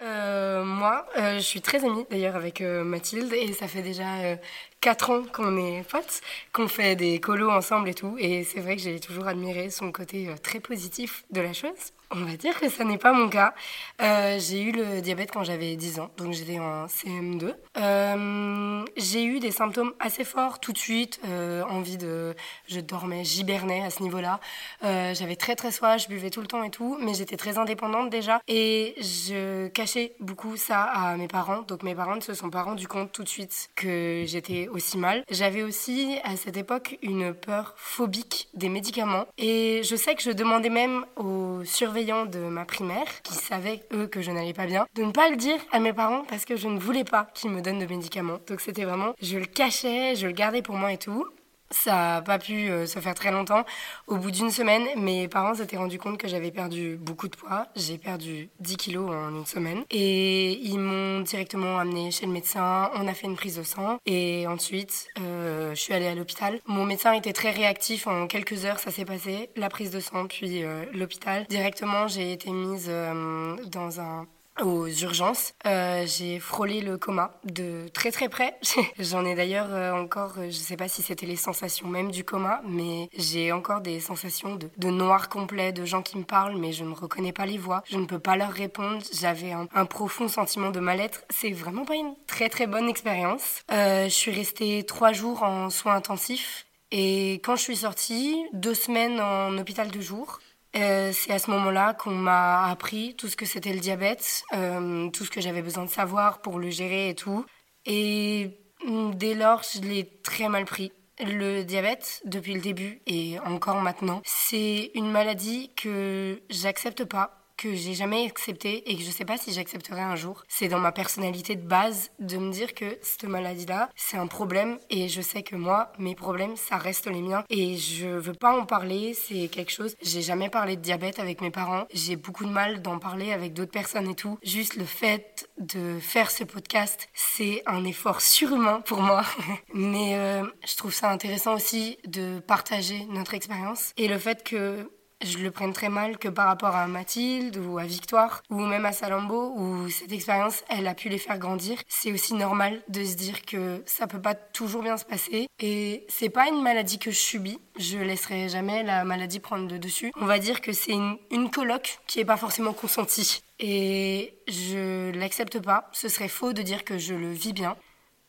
Euh, 0.00 0.64
moi, 0.64 1.06
euh, 1.16 1.36
je 1.36 1.42
suis 1.42 1.60
très 1.60 1.84
amie 1.84 2.04
d'ailleurs 2.10 2.34
avec 2.34 2.60
euh, 2.60 2.82
Mathilde 2.82 3.32
et 3.32 3.52
ça 3.52 3.68
fait 3.68 3.82
déjà 3.82 4.36
4 4.80 5.10
ans 5.10 5.22
qu'on 5.32 5.56
est 5.56 5.88
potes, 5.88 6.22
qu'on 6.52 6.66
fait 6.66 6.96
des 6.96 7.20
colos 7.20 7.50
ensemble 7.50 7.88
et 7.88 7.94
tout. 7.94 8.16
Et 8.18 8.42
c'est 8.42 8.60
vrai 8.60 8.76
que 8.76 8.82
j'ai 8.82 8.98
toujours 8.98 9.28
admiré 9.28 9.70
son 9.70 9.92
côté 9.92 10.28
très 10.42 10.58
positif 10.58 11.24
de 11.30 11.40
la 11.40 11.52
chose. 11.52 11.92
On 12.14 12.26
va 12.26 12.36
dire 12.36 12.60
que 12.60 12.68
ça 12.68 12.84
n'est 12.84 12.98
pas 12.98 13.14
mon 13.14 13.30
cas. 13.30 13.54
Euh, 14.02 14.38
j'ai 14.38 14.60
eu 14.60 14.72
le 14.72 15.00
diabète 15.00 15.30
quand 15.32 15.44
j'avais 15.44 15.76
10 15.76 15.98
ans, 15.98 16.10
donc 16.18 16.34
j'étais 16.34 16.58
en 16.58 16.84
CM2. 16.84 17.54
Euh, 17.78 18.84
j'ai 18.98 19.24
eu 19.24 19.40
des 19.40 19.50
symptômes 19.50 19.94
assez 19.98 20.24
forts 20.24 20.60
tout 20.60 20.72
de 20.72 20.78
suite, 20.78 21.20
euh, 21.26 21.62
envie 21.64 21.96
de... 21.96 22.34
Je 22.68 22.80
dormais, 22.80 23.24
j'hibernais 23.24 23.82
à 23.82 23.88
ce 23.88 24.02
niveau-là. 24.02 24.40
J'avais 24.82 25.36
très 25.36 25.56
très 25.56 25.70
soif, 25.70 26.02
je 26.02 26.08
buvais 26.08 26.28
tout 26.28 26.42
le 26.42 26.46
temps 26.46 26.62
et 26.62 26.70
tout, 26.70 26.98
mais 27.00 27.14
j'étais 27.14 27.38
très 27.38 27.56
indépendante 27.56 28.10
déjà. 28.10 28.40
Et 28.46 28.94
je 28.98 29.68
cachais 29.68 30.14
beaucoup 30.20 30.58
ça 30.58 30.82
à 30.82 31.16
mes 31.16 31.28
parents, 31.28 31.62
donc 31.62 31.82
mes 31.82 31.94
parents 31.94 32.16
ne 32.16 32.20
se 32.20 32.34
sont 32.34 32.50
pas 32.50 32.62
rendus 32.62 32.88
compte 32.88 33.10
tout 33.12 33.22
de 33.24 33.28
suite 33.28 33.70
que 33.74 34.24
j'étais 34.26 34.68
aussi 34.68 34.98
mal. 34.98 35.24
J'avais 35.30 35.62
aussi 35.62 36.18
à 36.24 36.36
cette 36.36 36.58
époque 36.58 36.98
une 37.00 37.32
peur 37.32 37.72
phobique 37.76 38.48
des 38.52 38.68
médicaments. 38.68 39.26
Et 39.38 39.80
je 39.82 39.96
sais 39.96 40.14
que 40.14 40.22
je 40.22 40.30
demandais 40.30 40.68
même 40.68 41.06
aux 41.16 41.64
surveillants 41.64 42.01
de 42.04 42.48
ma 42.48 42.64
primaire, 42.64 43.22
qui 43.22 43.34
savaient 43.34 43.82
eux 43.92 44.06
que 44.06 44.22
je 44.22 44.30
n'allais 44.30 44.52
pas 44.52 44.66
bien, 44.66 44.86
de 44.94 45.04
ne 45.04 45.12
pas 45.12 45.30
le 45.30 45.36
dire 45.36 45.58
à 45.70 45.78
mes 45.78 45.92
parents 45.92 46.24
parce 46.28 46.44
que 46.44 46.56
je 46.56 46.68
ne 46.68 46.78
voulais 46.78 47.04
pas 47.04 47.28
qu'ils 47.34 47.50
me 47.50 47.60
donnent 47.60 47.78
de 47.78 47.86
médicaments. 47.86 48.38
Donc 48.48 48.60
c'était 48.60 48.84
vraiment, 48.84 49.14
je 49.22 49.38
le 49.38 49.46
cachais, 49.46 50.16
je 50.16 50.26
le 50.26 50.32
gardais 50.32 50.62
pour 50.62 50.74
moi 50.74 50.92
et 50.92 50.98
tout. 50.98 51.26
Ça 51.72 51.92
n'a 51.92 52.22
pas 52.22 52.38
pu 52.38 52.70
euh, 52.70 52.86
se 52.86 52.98
faire 53.00 53.14
très 53.14 53.30
longtemps. 53.30 53.64
Au 54.06 54.16
bout 54.16 54.30
d'une 54.30 54.50
semaine, 54.50 54.86
mes 54.96 55.28
parents 55.28 55.54
s'étaient 55.54 55.76
rendus 55.76 55.98
compte 55.98 56.18
que 56.18 56.28
j'avais 56.28 56.50
perdu 56.50 56.96
beaucoup 57.00 57.28
de 57.28 57.36
poids. 57.36 57.66
J'ai 57.76 57.98
perdu 57.98 58.50
10 58.60 58.76
kilos 58.76 59.10
en 59.10 59.34
une 59.34 59.46
semaine. 59.46 59.84
Et 59.90 60.52
ils 60.52 60.78
m'ont 60.78 61.20
directement 61.20 61.78
amené 61.78 62.10
chez 62.10 62.26
le 62.26 62.32
médecin. 62.32 62.90
On 62.94 63.08
a 63.08 63.14
fait 63.14 63.26
une 63.26 63.36
prise 63.36 63.56
de 63.56 63.62
sang. 63.62 63.98
Et 64.06 64.46
ensuite, 64.46 65.08
euh, 65.20 65.74
je 65.74 65.80
suis 65.80 65.94
allée 65.94 66.06
à 66.06 66.14
l'hôpital. 66.14 66.60
Mon 66.66 66.84
médecin 66.84 67.12
était 67.12 67.32
très 67.32 67.50
réactif. 67.50 68.06
En 68.06 68.26
quelques 68.26 68.64
heures, 68.64 68.78
ça 68.78 68.90
s'est 68.90 69.04
passé. 69.04 69.50
La 69.56 69.68
prise 69.68 69.90
de 69.90 70.00
sang, 70.00 70.26
puis 70.26 70.64
euh, 70.64 70.84
l'hôpital. 70.92 71.46
Directement, 71.48 72.08
j'ai 72.08 72.32
été 72.32 72.50
mise 72.50 72.86
euh, 72.88 73.56
dans 73.66 74.00
un 74.00 74.26
aux 74.60 74.86
urgences. 74.86 75.54
Euh, 75.66 76.04
j'ai 76.06 76.38
frôlé 76.38 76.80
le 76.80 76.98
coma 76.98 77.38
de 77.44 77.88
très 77.92 78.10
très 78.10 78.28
près. 78.28 78.58
J'en 78.98 79.24
ai 79.24 79.34
d'ailleurs 79.34 79.68
euh, 79.70 79.92
encore, 79.92 80.34
euh, 80.38 80.46
je 80.46 80.56
sais 80.56 80.76
pas 80.76 80.88
si 80.88 81.02
c'était 81.02 81.26
les 81.26 81.36
sensations 81.36 81.88
même 81.88 82.10
du 82.10 82.24
coma, 82.24 82.60
mais 82.66 83.08
j'ai 83.16 83.52
encore 83.52 83.80
des 83.80 84.00
sensations 84.00 84.56
de, 84.56 84.68
de 84.76 84.90
noir 84.90 85.28
complet, 85.28 85.72
de 85.72 85.84
gens 85.84 86.02
qui 86.02 86.18
me 86.18 86.24
parlent, 86.24 86.56
mais 86.56 86.72
je 86.72 86.84
ne 86.84 86.94
reconnais 86.94 87.32
pas 87.32 87.46
les 87.46 87.58
voix, 87.58 87.82
je 87.90 87.96
ne 87.96 88.06
peux 88.06 88.18
pas 88.18 88.36
leur 88.36 88.50
répondre. 88.50 89.02
J'avais 89.18 89.52
un, 89.52 89.66
profond 89.86 90.28
sentiment 90.28 90.70
de 90.70 90.80
mal-être. 90.80 91.24
C'est 91.28 91.50
vraiment 91.50 91.84
pas 91.84 91.96
une 91.96 92.14
très 92.26 92.48
très 92.48 92.66
bonne 92.66 92.88
expérience. 92.88 93.62
Je 93.70 94.08
suis 94.08 94.30
restée 94.30 94.84
trois 94.84 95.12
jours 95.12 95.42
en 95.42 95.70
soins 95.70 95.96
intensifs. 95.96 96.66
Et 96.92 97.34
quand 97.42 97.56
je 97.56 97.62
suis 97.62 97.76
sortie, 97.76 98.36
deux 98.52 98.74
semaines 98.74 99.20
en 99.20 99.56
hôpital 99.58 99.90
de 99.90 100.00
jour. 100.00 100.40
Euh, 100.74 101.10
c'est 101.12 101.32
à 101.32 101.38
ce 101.38 101.50
moment-là 101.50 101.94
qu'on 101.94 102.14
m'a 102.14 102.70
appris 102.70 103.14
tout 103.16 103.28
ce 103.28 103.36
que 103.36 103.44
c'était 103.44 103.74
le 103.74 103.80
diabète, 103.80 104.42
euh, 104.54 105.10
tout 105.10 105.24
ce 105.24 105.30
que 105.30 105.40
j'avais 105.40 105.62
besoin 105.62 105.84
de 105.84 105.90
savoir 105.90 106.40
pour 106.40 106.58
le 106.58 106.70
gérer 106.70 107.10
et 107.10 107.14
tout. 107.14 107.44
Et 107.84 108.58
mm, 108.86 109.14
dès 109.14 109.34
lors, 109.34 109.62
je 109.62 109.80
l'ai 109.80 110.20
très 110.22 110.48
mal 110.48 110.64
pris. 110.64 110.92
Le 111.20 111.62
diabète, 111.62 112.22
depuis 112.24 112.54
le 112.54 112.60
début 112.60 113.02
et 113.06 113.38
encore 113.40 113.80
maintenant, 113.82 114.22
c'est 114.24 114.90
une 114.94 115.10
maladie 115.10 115.70
que 115.76 116.42
j'accepte 116.48 117.04
pas, 117.04 117.41
que 117.62 117.74
j'ai 117.74 117.94
jamais 117.94 118.26
accepté 118.26 118.90
et 118.90 118.96
que 118.96 119.02
je 119.02 119.10
sais 119.10 119.24
pas 119.24 119.36
si 119.36 119.52
j'accepterai 119.52 120.00
un 120.00 120.16
jour. 120.16 120.42
C'est 120.48 120.68
dans 120.68 120.80
ma 120.80 120.90
personnalité 120.90 121.54
de 121.54 121.66
base 121.66 122.10
de 122.18 122.36
me 122.36 122.50
dire 122.50 122.74
que 122.74 122.98
cette 123.02 123.24
maladie-là, 123.24 123.88
c'est 123.94 124.16
un 124.16 124.26
problème 124.26 124.78
et 124.90 125.08
je 125.08 125.20
sais 125.20 125.42
que 125.42 125.54
moi, 125.54 125.92
mes 125.98 126.14
problèmes, 126.14 126.56
ça 126.56 126.76
reste 126.76 127.06
les 127.06 127.22
miens 127.22 127.44
et 127.50 127.76
je 127.76 128.08
veux 128.08 128.34
pas 128.34 128.58
en 128.58 128.66
parler. 128.66 129.14
C'est 129.14 129.48
quelque 129.48 129.70
chose. 129.70 129.94
J'ai 130.02 130.22
jamais 130.22 130.48
parlé 130.48 130.76
de 130.76 130.80
diabète 130.80 131.20
avec 131.20 131.40
mes 131.40 131.50
parents. 131.50 131.86
J'ai 131.92 132.16
beaucoup 132.16 132.44
de 132.44 132.50
mal 132.50 132.82
d'en 132.82 132.98
parler 132.98 133.32
avec 133.32 133.52
d'autres 133.52 133.70
personnes 133.70 134.08
et 134.08 134.14
tout. 134.14 134.38
Juste 134.42 134.76
le 134.76 134.84
fait 134.84 135.48
de 135.58 135.98
faire 136.00 136.30
ce 136.30 136.44
podcast, 136.44 137.08
c'est 137.14 137.62
un 137.66 137.84
effort 137.84 138.20
surhumain 138.20 138.80
pour 138.80 139.02
moi. 139.02 139.22
Mais 139.74 140.16
euh, 140.16 140.44
je 140.66 140.76
trouve 140.76 140.92
ça 140.92 141.10
intéressant 141.10 141.54
aussi 141.54 141.98
de 142.06 142.40
partager 142.40 143.06
notre 143.10 143.34
expérience 143.34 143.92
et 143.96 144.08
le 144.08 144.18
fait 144.18 144.42
que 144.42 144.90
je 145.22 145.38
le 145.38 145.50
prenne 145.50 145.72
très 145.72 145.88
mal 145.88 146.18
que 146.18 146.28
par 146.28 146.46
rapport 146.46 146.74
à 146.74 146.86
Mathilde 146.86 147.56
ou 147.56 147.78
à 147.78 147.84
Victoire 147.84 148.42
ou 148.50 148.60
même 148.60 148.84
à 148.84 148.92
Salambo 148.92 149.54
où 149.56 149.88
cette 149.88 150.12
expérience 150.12 150.64
elle 150.68 150.86
a 150.86 150.94
pu 150.94 151.08
les 151.08 151.18
faire 151.18 151.38
grandir. 151.38 151.78
C'est 151.88 152.12
aussi 152.12 152.34
normal 152.34 152.82
de 152.88 153.04
se 153.04 153.14
dire 153.14 153.42
que 153.42 153.82
ça 153.86 154.06
peut 154.06 154.20
pas 154.20 154.34
toujours 154.34 154.82
bien 154.82 154.96
se 154.96 155.04
passer 155.04 155.48
et 155.60 156.06
c'est 156.08 156.30
pas 156.30 156.48
une 156.48 156.62
maladie 156.62 156.98
que 156.98 157.10
je 157.10 157.18
subis. 157.18 157.58
Je 157.78 157.98
laisserai 157.98 158.48
jamais 158.48 158.82
la 158.82 159.04
maladie 159.04 159.40
prendre 159.40 159.70
le 159.70 159.78
dessus. 159.78 160.12
On 160.20 160.26
va 160.26 160.38
dire 160.38 160.60
que 160.60 160.72
c'est 160.72 160.92
une, 160.92 161.16
une 161.30 161.50
coloc 161.50 161.98
qui 162.06 162.20
est 162.20 162.24
pas 162.24 162.36
forcément 162.36 162.72
consentie 162.72 163.42
et 163.58 164.34
je 164.48 165.10
l'accepte 165.12 165.60
pas. 165.60 165.88
Ce 165.92 166.08
serait 166.08 166.28
faux 166.28 166.52
de 166.52 166.62
dire 166.62 166.84
que 166.84 166.98
je 166.98 167.14
le 167.14 167.32
vis 167.32 167.52
bien. 167.52 167.76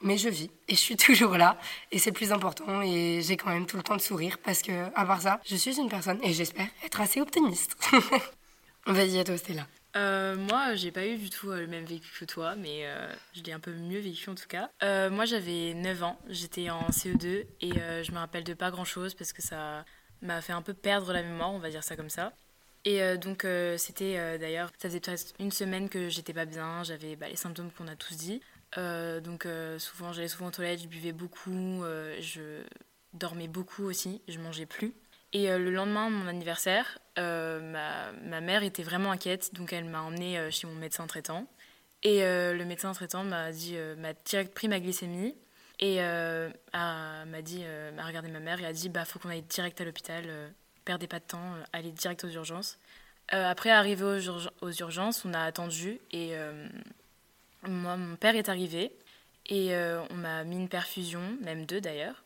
Mais 0.03 0.17
je 0.17 0.29
vis 0.29 0.51
et 0.67 0.75
je 0.75 0.79
suis 0.79 0.97
toujours 1.07 1.37
là 1.37 1.57
et 1.91 1.97
c'est 1.97 2.11
le 2.11 2.15
plus 2.15 2.31
important 2.31 2.81
et 2.81 3.21
j'ai 3.23 3.37
quand 3.37 3.49
même 3.49 3.65
tout 3.65 3.77
le 3.77 3.83
temps 3.83 3.95
de 3.95 4.01
sourire 4.01 4.37
parce 4.43 4.61
que 4.61 4.85
à 4.95 5.05
part 5.05 5.21
ça, 5.21 5.39
je 5.45 5.55
suis 5.55 5.79
une 5.79 5.89
personne 5.89 6.19
et 6.23 6.33
j'espère 6.33 6.67
être 6.85 7.01
assez 7.01 7.21
optimiste. 7.21 7.75
Vas-y 8.85 9.19
à 9.19 9.23
toi 9.23 9.37
Stella. 9.37 9.65
Euh, 9.95 10.35
moi, 10.35 10.73
j'ai 10.73 10.91
pas 10.91 11.05
eu 11.05 11.17
du 11.17 11.29
tout 11.29 11.51
euh, 11.51 11.61
le 11.61 11.67
même 11.67 11.85
vécu 11.85 12.09
que 12.19 12.25
toi, 12.25 12.55
mais 12.55 12.85
euh, 12.85 13.13
je 13.33 13.43
l'ai 13.43 13.51
un 13.51 13.59
peu 13.59 13.71
mieux 13.71 13.99
vécu 13.99 14.29
en 14.29 14.35
tout 14.35 14.47
cas. 14.47 14.69
Euh, 14.81 15.09
moi, 15.09 15.25
j'avais 15.25 15.73
9 15.75 16.03
ans, 16.03 16.19
j'étais 16.27 16.69
en 16.69 16.87
CE2 16.89 17.45
et 17.61 17.71
je 17.71 18.11
me 18.11 18.17
rappelle 18.17 18.43
de 18.43 18.53
pas 18.53 18.71
grand 18.71 18.85
chose 18.85 19.13
parce 19.13 19.33
que 19.33 19.41
ça 19.41 19.85
m'a 20.21 20.41
fait 20.41 20.53
un 20.53 20.61
peu 20.61 20.73
perdre 20.73 21.13
la 21.13 21.21
mémoire, 21.21 21.51
on 21.51 21.59
va 21.59 21.69
dire 21.69 21.83
ça 21.83 21.95
comme 21.95 22.09
ça. 22.09 22.33
Et 22.85 23.17
donc, 23.17 23.47
c'était 23.77 24.37
d'ailleurs, 24.39 24.69
ça 24.77 24.89
faisait 24.89 25.01
une 25.39 25.51
semaine 25.51 25.87
que 25.87 26.09
j'étais 26.09 26.33
pas 26.33 26.45
bien, 26.45 26.83
j'avais 26.83 27.15
bah, 27.15 27.29
les 27.29 27.35
symptômes 27.37 27.71
qu'on 27.71 27.87
a 27.87 27.95
tous 27.95 28.15
dit. 28.15 28.41
Donc, 28.75 29.47
souvent, 29.77 30.13
j'allais 30.13 30.27
souvent 30.27 30.47
aux 30.47 30.51
toilettes, 30.51 30.81
je 30.81 30.87
buvais 30.87 31.11
beaucoup, 31.11 31.83
je 32.19 32.63
dormais 33.13 33.47
beaucoup 33.47 33.83
aussi, 33.83 34.21
je 34.27 34.39
mangeais 34.39 34.65
plus. 34.65 34.93
Et 35.33 35.47
le 35.47 35.71
lendemain 35.71 36.11
de 36.11 36.15
mon 36.15 36.27
anniversaire, 36.27 36.99
euh, 37.19 37.59
ma, 37.59 38.11
ma, 38.23 38.41
mère 38.41 38.63
était 38.63 38.83
vraiment 38.83 39.11
inquiète, 39.11 39.53
donc 39.53 39.71
elle 39.71 39.85
m'a 39.85 40.01
emmenée 40.01 40.39
euh, 40.39 40.49
chez 40.49 40.65
mon 40.65 40.73
médecin 40.73 41.05
traitant. 41.05 41.47
Et 42.01 42.23
euh, 42.23 42.53
le 42.53 42.65
médecin 42.65 42.91
traitant 42.91 43.23
m'a 43.23 43.51
dit, 43.51 43.77
m'a 43.97 44.13
direct 44.13 44.53
pris 44.53 44.67
ma 44.67 44.79
glycémie 44.79 45.35
et 45.79 45.99
m'a 45.99 47.41
dit, 47.41 47.63
m'a 47.95 48.05
regardé 48.05 48.29
ma 48.29 48.39
mère 48.39 48.59
et 48.61 48.65
a 48.65 48.73
dit, 48.73 48.89
bah 48.89 49.05
faut 49.05 49.19
qu'on 49.19 49.29
aille 49.29 49.43
direct 49.43 49.79
à 49.79 49.85
l'hôpital, 49.85 50.23
perdez 50.85 51.07
pas 51.07 51.19
de 51.19 51.25
temps, 51.25 51.55
allez 51.71 51.91
direct 51.91 52.23
aux 52.25 52.29
urgences. 52.29 52.77
après 53.29 53.69
arrivé 53.69 54.03
aux, 54.03 54.47
aux, 54.61 54.71
urgences, 54.71 55.23
on 55.23 55.33
a 55.33 55.41
attendu 55.41 55.99
et 56.11 56.33
moi 57.67 57.97
mon 57.97 58.15
père 58.15 58.35
est 58.35 58.49
arrivé 58.49 58.95
et 59.47 59.75
on 60.09 60.15
m'a 60.15 60.43
mis 60.43 60.55
une 60.55 60.69
perfusion, 60.69 61.37
même 61.41 61.65
deux 61.65 61.81
d'ailleurs. 61.81 62.23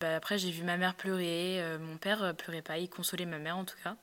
Bah, 0.00 0.16
après 0.16 0.38
j'ai 0.38 0.50
vu 0.50 0.62
ma 0.62 0.76
mère 0.76 0.94
pleurer, 0.94 1.62
mon 1.78 1.96
père 1.96 2.34
pleurait 2.36 2.62
pas, 2.62 2.78
il 2.78 2.88
consolait 2.88 3.26
ma 3.26 3.38
mère 3.38 3.56
en 3.56 3.64
tout 3.64 3.76
cas. 3.82 3.96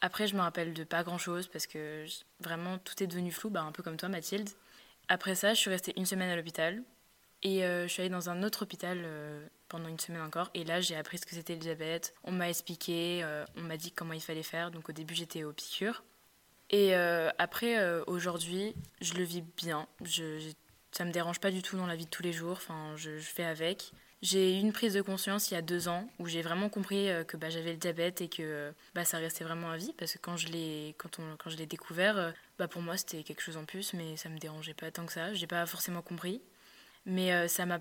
Après, 0.00 0.26
je 0.26 0.34
me 0.36 0.40
rappelle 0.40 0.74
de 0.74 0.84
pas 0.84 1.02
grand 1.02 1.18
chose 1.18 1.48
parce 1.48 1.66
que 1.66 2.04
vraiment 2.40 2.78
tout 2.78 3.02
est 3.02 3.06
devenu 3.06 3.32
flou, 3.32 3.50
bah, 3.50 3.62
un 3.62 3.72
peu 3.72 3.82
comme 3.82 3.96
toi, 3.96 4.08
Mathilde. 4.08 4.48
Après 5.08 5.34
ça, 5.34 5.54
je 5.54 5.60
suis 5.60 5.70
restée 5.70 5.94
une 5.96 6.06
semaine 6.06 6.30
à 6.30 6.36
l'hôpital 6.36 6.82
et 7.42 7.64
euh, 7.64 7.86
je 7.86 7.92
suis 7.92 8.02
allée 8.02 8.10
dans 8.10 8.28
un 8.28 8.42
autre 8.42 8.62
hôpital 8.62 8.98
euh, 9.04 9.46
pendant 9.68 9.88
une 9.88 9.98
semaine 9.98 10.22
encore. 10.22 10.50
Et 10.54 10.64
là, 10.64 10.80
j'ai 10.80 10.96
appris 10.96 11.18
ce 11.18 11.26
que 11.26 11.34
c'était 11.34 11.54
le 11.54 11.60
diabète. 11.60 12.14
On 12.24 12.32
m'a 12.32 12.48
expliqué, 12.50 13.22
euh, 13.24 13.44
on 13.56 13.62
m'a 13.62 13.76
dit 13.76 13.90
comment 13.92 14.12
il 14.12 14.20
fallait 14.20 14.42
faire. 14.42 14.70
Donc 14.70 14.88
au 14.88 14.92
début, 14.92 15.14
j'étais 15.14 15.44
aux 15.44 15.52
piqûres. 15.52 16.02
Et 16.70 16.94
après, 16.94 18.00
aujourd'hui, 18.06 18.74
je 19.00 19.14
le 19.14 19.22
vis 19.22 19.42
bien. 19.56 19.86
Je, 20.02 20.50
ça 20.90 21.04
me 21.04 21.12
dérange 21.12 21.40
pas 21.40 21.50
du 21.50 21.62
tout 21.62 21.76
dans 21.76 21.86
la 21.86 21.96
vie 21.96 22.06
de 22.06 22.10
tous 22.10 22.22
les 22.22 22.32
jours. 22.32 22.56
Enfin, 22.56 22.94
je, 22.96 23.18
je 23.18 23.28
fais 23.28 23.44
avec. 23.44 23.92
J'ai 24.22 24.56
eu 24.56 24.60
une 24.60 24.72
prise 24.72 24.94
de 24.94 25.02
conscience 25.02 25.50
il 25.50 25.54
y 25.54 25.56
a 25.56 25.62
deux 25.62 25.88
ans 25.88 26.08
où 26.18 26.26
j'ai 26.26 26.40
vraiment 26.40 26.70
compris 26.70 27.10
euh, 27.10 27.22
que 27.22 27.36
bah, 27.36 27.50
j'avais 27.50 27.72
le 27.72 27.76
diabète 27.76 28.22
et 28.22 28.28
que 28.28 28.72
bah, 28.94 29.04
ça 29.04 29.18
restait 29.18 29.44
vraiment 29.44 29.70
à 29.70 29.76
vie 29.76 29.92
parce 29.98 30.14
que 30.14 30.18
quand 30.18 30.36
je 30.36 30.48
l'ai 30.48 30.96
je 31.46 31.64
découvert, 31.64 32.16
euh, 32.16 32.30
bah, 32.58 32.66
pour 32.66 32.80
moi 32.80 32.96
c'était 32.96 33.22
quelque 33.22 33.42
chose 33.42 33.58
en 33.58 33.64
plus 33.64 33.92
mais 33.92 34.16
ça 34.16 34.30
me 34.30 34.38
dérangeait 34.38 34.74
pas 34.74 34.90
tant 34.90 35.04
que 35.04 35.12
ça. 35.12 35.34
J'ai 35.34 35.46
pas 35.46 35.66
forcément 35.66 36.00
compris, 36.00 36.40
mais 37.04 37.32
euh, 37.32 37.46
ça 37.46 37.66
m'a 37.66 37.80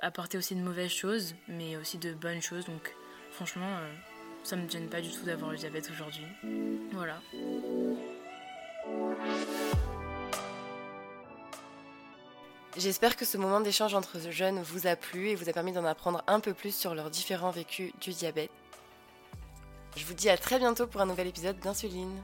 apporté 0.00 0.38
aussi 0.38 0.54
de 0.56 0.62
mauvaises 0.62 0.90
choses 0.90 1.34
mais 1.48 1.76
aussi 1.76 1.98
de 1.98 2.14
bonnes 2.14 2.42
choses 2.42 2.64
donc 2.64 2.92
franchement 3.30 3.78
ça 4.42 4.56
me 4.56 4.68
gêne 4.68 4.88
pas 4.88 5.00
du 5.00 5.10
tout 5.10 5.24
d'avoir 5.24 5.52
le 5.52 5.58
diabète 5.58 5.88
aujourd'hui. 5.90 6.26
Voilà. 6.92 7.20
J'espère 12.76 13.16
que 13.16 13.24
ce 13.24 13.38
moment 13.38 13.60
d'échange 13.60 13.94
entre 13.94 14.18
jeunes 14.30 14.60
vous 14.60 14.86
a 14.86 14.96
plu 14.96 15.28
et 15.28 15.36
vous 15.36 15.48
a 15.48 15.52
permis 15.52 15.72
d'en 15.72 15.84
apprendre 15.84 16.24
un 16.26 16.40
peu 16.40 16.52
plus 16.52 16.74
sur 16.74 16.94
leurs 16.94 17.08
différents 17.08 17.52
vécus 17.52 17.92
du 18.00 18.10
diabète. 18.10 18.50
Je 19.96 20.04
vous 20.04 20.14
dis 20.14 20.28
à 20.28 20.36
très 20.36 20.58
bientôt 20.58 20.88
pour 20.88 21.00
un 21.00 21.06
nouvel 21.06 21.28
épisode 21.28 21.58
d'Insuline. 21.60 22.20